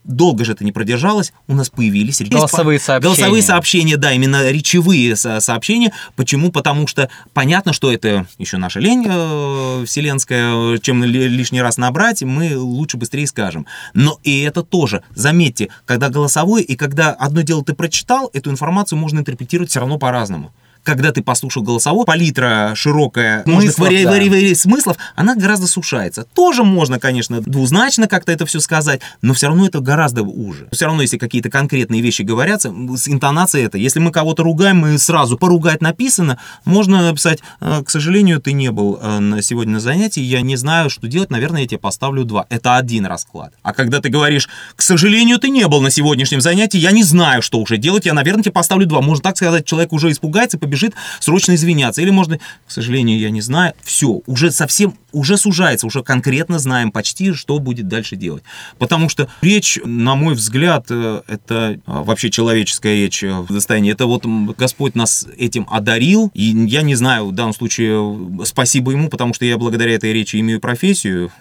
долго 0.04 0.46
же 0.46 0.54
это 0.54 0.64
не 0.64 0.72
продержалось, 0.72 1.34
у 1.48 1.54
нас 1.54 1.70
появились 1.70 2.22
голосовые 2.22 2.80
сообщения. 2.80 3.16
Голосовые 3.16 3.44
сообщения, 3.44 3.98
да, 3.98 4.12
именно 4.12 4.50
речевые 4.50 5.16
сообщения. 5.16 5.94
Почему? 6.16 6.52
Потому 6.52 6.88
что 6.88 7.10
понятно, 7.34 7.74
что 7.74 7.92
это 7.92 8.26
еще 8.38 8.58
наша 8.58 8.80
лень 8.80 9.06
э, 9.08 9.86
вселенская, 9.86 10.78
чем 10.80 11.04
лишний 11.04 11.62
раз 11.62 11.78
набрать, 11.78 12.24
мы 12.24 12.58
лучше 12.58 12.98
быстрее 12.98 13.28
скажем. 13.28 13.66
Но 13.94 14.20
и 14.24 14.42
это 14.42 14.64
тоже, 14.64 15.04
заметьте, 15.16 15.70
когда 15.86 16.10
голосовой 16.10 16.64
и 16.64 16.76
когда 16.76 17.12
одно 17.12 17.42
дело 17.42 17.64
ты 17.64 17.74
прочитал, 17.74 18.30
эту 18.34 18.50
информацию 18.50 18.98
можно 18.98 19.20
интерпретировать 19.20 19.70
все 19.70 19.80
равно 19.80 19.98
по-разному 19.98 20.52
когда 20.84 21.12
ты 21.12 21.22
послушал 21.22 21.64
голосовой, 21.64 22.06
палитра 22.06 22.74
широкая, 22.76 23.44
смыслов, 23.44 23.80
вари, 23.80 24.04
да. 24.04 24.12
вари, 24.12 24.30
вари, 24.30 24.56
смыслов, 24.56 24.98
она 25.16 25.36
гораздо 25.36 25.68
сушается. 25.68 26.26
Тоже 26.34 26.64
можно, 26.64 27.00
конечно, 27.00 27.42
двузначно 27.42 28.08
как-то 28.08 28.32
это 28.32 28.46
все 28.46 28.60
сказать, 28.60 29.02
но 29.22 29.34
все 29.34 29.48
равно 29.48 29.66
это 29.68 29.80
гораздо 29.80 30.24
уже. 30.24 30.68
Все 30.72 30.86
равно, 30.86 31.02
если 31.02 31.18
какие-то 31.18 31.50
конкретные 31.50 32.02
вещи 32.02 32.24
говорятся, 32.24 32.74
с 32.96 33.08
интонацией 33.08 33.66
это. 33.66 33.78
Если 33.78 34.00
мы 34.00 34.12
кого-то 34.12 34.44
ругаем, 34.44 34.80
мы 34.80 34.98
сразу 34.98 35.38
поругать 35.38 35.82
написано, 35.82 36.38
можно 36.66 37.02
написать, 37.02 37.40
«Э, 37.60 37.84
к 37.86 37.90
сожалению, 37.90 38.42
ты 38.42 38.52
не 38.52 38.72
был 38.72 39.00
э, 39.02 39.40
сегодня 39.42 39.74
на 39.74 39.80
занятии, 39.80 40.22
я 40.22 40.42
не 40.42 40.56
знаю, 40.56 40.90
что 40.90 41.08
делать, 41.08 41.30
наверное, 41.30 41.62
я 41.62 41.68
тебе 41.68 41.80
поставлю 41.80 42.26
два. 42.26 42.46
Это 42.50 42.78
один 42.78 43.06
расклад. 43.06 43.54
А 43.64 43.74
когда 43.74 44.00
ты 44.00 44.10
говоришь, 44.10 44.50
к 44.76 44.82
сожалению, 44.82 45.40
ты 45.40 45.50
не 45.50 45.68
был 45.68 45.82
на 45.82 45.90
сегодняшнем 45.90 46.42
занятии, 46.42 46.78
я 46.78 46.92
не 46.92 47.04
знаю, 47.04 47.42
что 47.42 47.60
уже 47.60 47.78
делать, 47.78 48.06
я, 48.06 48.14
наверное, 48.14 48.44
тебе 48.44 48.52
поставлю 48.52 48.86
два. 48.86 49.02
Можно 49.02 49.24
так 49.24 49.38
сказать, 49.38 49.66
человек 49.66 49.94
уже 49.94 50.12
испугается, 50.12 50.58
побежит 50.58 50.71
срочно 51.20 51.56
извиняться. 51.56 52.02
Или 52.02 52.10
можно, 52.10 52.38
к 52.38 52.72
сожалению, 52.72 53.20
я 53.20 53.30
не 53.30 53.42
знаю, 53.42 53.74
все, 53.84 54.22
уже 54.26 54.52
совсем, 54.52 54.98
уже 55.12 55.38
сужается, 55.38 55.88
уже 55.88 56.04
конкретно 56.04 56.60
знаем 56.60 56.92
почти, 56.92 57.34
что 57.34 57.60
будет 57.60 57.88
дальше 57.88 58.16
делать. 58.16 58.44
Потому 58.78 59.10
что 59.10 59.28
речь, 59.42 59.80
на 59.84 60.16
мой 60.16 60.36
взгляд, 60.36 60.86
э, 60.90 61.22
это 61.28 61.80
а, 61.86 62.04
вообще 62.04 62.30
человеческая 62.30 62.96
речь 62.96 63.24
э, 63.24 63.32
в 63.40 63.52
состоянии. 63.52 63.92
Это 63.92 64.06
вот 64.06 64.26
Господь 64.26 64.96
нас 64.96 65.28
этим 65.38 65.68
одарил, 65.70 66.32
и 66.34 66.44
я 66.68 66.82
не 66.82 66.96
знаю, 66.96 67.28
в 67.28 67.32
данном 67.34 67.54
случае 67.54 68.46
спасибо 68.46 68.92
ему, 68.92 69.10
потому 69.10 69.34
что 69.34 69.46
я 69.46 69.58
благодаря 69.58 69.96
этой 69.96 70.14
речи 70.14 70.38
имею 70.38 70.60
профессию. 70.60 71.32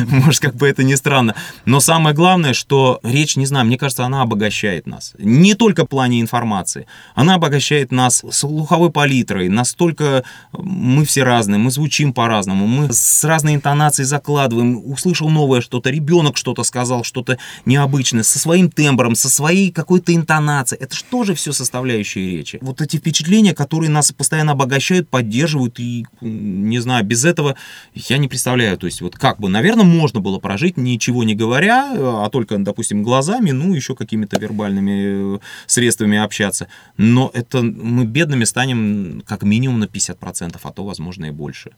Может, 0.08 0.40
как 0.40 0.54
бы 0.54 0.68
это 0.68 0.82
ни 0.84 0.94
странно. 0.94 1.34
Но 1.64 1.80
самое 1.80 2.14
главное, 2.14 2.52
что 2.52 3.00
речь, 3.02 3.36
не 3.36 3.46
знаю, 3.46 3.66
мне 3.66 3.78
кажется, 3.78 4.04
она 4.04 4.22
обогащает 4.22 4.86
нас. 4.86 5.14
Не 5.18 5.54
только 5.54 5.84
в 5.84 5.88
плане 5.88 6.20
информации. 6.20 6.86
Она 7.14 7.34
обогащает 7.34 7.92
нас 7.92 8.22
слуховой 8.30 8.90
палитрой, 8.90 9.48
настолько 9.48 10.24
мы 10.52 11.04
все 11.04 11.22
разные, 11.22 11.58
мы 11.58 11.70
звучим 11.70 12.12
по-разному, 12.12 12.51
мы 12.54 12.92
с 12.92 13.24
разной 13.24 13.54
интонацией 13.54 14.06
закладываем, 14.06 14.80
услышал 14.84 15.28
новое 15.30 15.60
что-то, 15.60 15.90
ребенок 15.90 16.36
что-то 16.36 16.62
сказал, 16.64 17.04
что-то 17.04 17.38
необычное, 17.64 18.22
со 18.22 18.38
своим 18.38 18.70
тембром, 18.70 19.14
со 19.14 19.28
своей 19.28 19.70
какой-то 19.70 20.14
интонацией. 20.14 20.82
Это 20.82 20.94
же 20.94 21.34
все 21.34 21.52
составляющие 21.52 22.30
речи? 22.30 22.58
Вот 22.62 22.80
эти 22.80 22.96
впечатления, 22.96 23.54
которые 23.54 23.90
нас 23.90 24.12
постоянно 24.12 24.52
обогащают, 24.52 25.08
поддерживают, 25.08 25.78
и, 25.78 26.06
не 26.20 26.78
знаю, 26.80 27.04
без 27.04 27.24
этого 27.24 27.56
я 27.94 28.18
не 28.18 28.28
представляю. 28.28 28.76
То 28.78 28.86
есть 28.86 29.00
вот 29.00 29.16
как 29.16 29.40
бы, 29.40 29.48
наверное, 29.48 29.84
можно 29.84 30.20
было 30.20 30.38
прожить, 30.38 30.76
ничего 30.76 31.24
не 31.24 31.34
говоря, 31.34 31.92
а 32.24 32.28
только, 32.30 32.58
допустим, 32.58 33.02
глазами, 33.02 33.50
ну, 33.50 33.74
еще 33.74 33.94
какими-то 33.94 34.38
вербальными 34.38 35.36
э, 35.36 35.38
средствами 35.66 36.18
общаться. 36.18 36.68
Но 36.96 37.30
это 37.34 37.62
мы 37.62 38.04
бедными 38.04 38.44
станем 38.44 39.22
как 39.26 39.42
минимум 39.42 39.80
на 39.80 39.84
50%, 39.84 40.58
а 40.62 40.72
то, 40.72 40.84
возможно, 40.84 41.26
и 41.26 41.30
больше. 41.30 41.72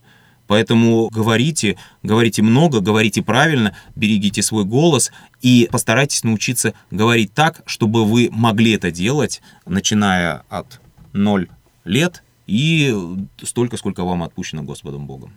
Поэтому 0.47 1.09
говорите, 1.11 1.77
говорите 2.03 2.43
много, 2.43 2.81
говорите 2.81 3.23
правильно, 3.23 3.77
берегите 3.95 4.43
свой 4.43 4.65
голос 4.65 5.11
и 5.41 5.69
постарайтесь 5.71 6.25
научиться 6.25 6.75
говорить 6.91 7.33
так, 7.33 7.63
чтобы 7.67 8.05
вы 8.05 8.29
могли 8.31 8.73
это 8.73 8.91
делать, 8.91 9.41
начиная 9.67 10.45
от 10.49 10.81
0 11.13 11.49
лет 11.85 12.23
и 12.47 12.95
столько, 13.43 13.77
сколько 13.77 14.05
вам 14.05 14.23
отпущено 14.23 14.63
Господом 14.63 15.07
Богом. 15.07 15.33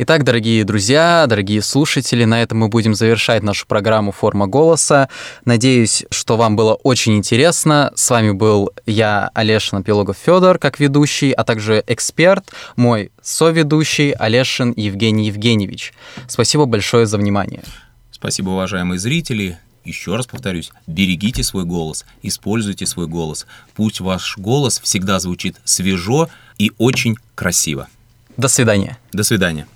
Итак, 0.00 0.22
дорогие 0.22 0.62
друзья, 0.62 1.26
дорогие 1.28 1.60
слушатели, 1.60 2.22
на 2.22 2.40
этом 2.40 2.58
мы 2.58 2.68
будем 2.68 2.94
завершать 2.94 3.42
нашу 3.42 3.66
программу 3.66 4.12
«Форма 4.12 4.46
голоса». 4.46 5.08
Надеюсь, 5.44 6.04
что 6.12 6.36
вам 6.36 6.54
было 6.54 6.74
очень 6.74 7.16
интересно. 7.16 7.90
С 7.96 8.08
вами 8.08 8.30
был 8.30 8.70
я, 8.86 9.28
Олешин 9.34 9.82
Пилогов 9.82 10.16
Федор, 10.16 10.60
как 10.60 10.78
ведущий, 10.78 11.32
а 11.32 11.42
также 11.42 11.82
эксперт, 11.88 12.44
мой 12.76 13.10
соведущий 13.20 14.12
Олешин 14.12 14.72
Евгений 14.76 15.26
Евгеньевич. 15.26 15.92
Спасибо 16.28 16.66
большое 16.66 17.04
за 17.06 17.18
внимание. 17.18 17.64
Спасибо, 18.12 18.50
уважаемые 18.50 19.00
зрители. 19.00 19.58
Еще 19.84 20.14
раз 20.14 20.28
повторюсь, 20.28 20.70
берегите 20.86 21.42
свой 21.42 21.64
голос, 21.64 22.06
используйте 22.22 22.86
свой 22.86 23.08
голос. 23.08 23.48
Пусть 23.74 23.98
ваш 23.98 24.38
голос 24.38 24.78
всегда 24.78 25.18
звучит 25.18 25.56
свежо 25.64 26.28
и 26.56 26.70
очень 26.78 27.16
красиво. 27.34 27.88
До 28.36 28.46
свидания. 28.46 28.96
До 29.12 29.24
свидания. 29.24 29.66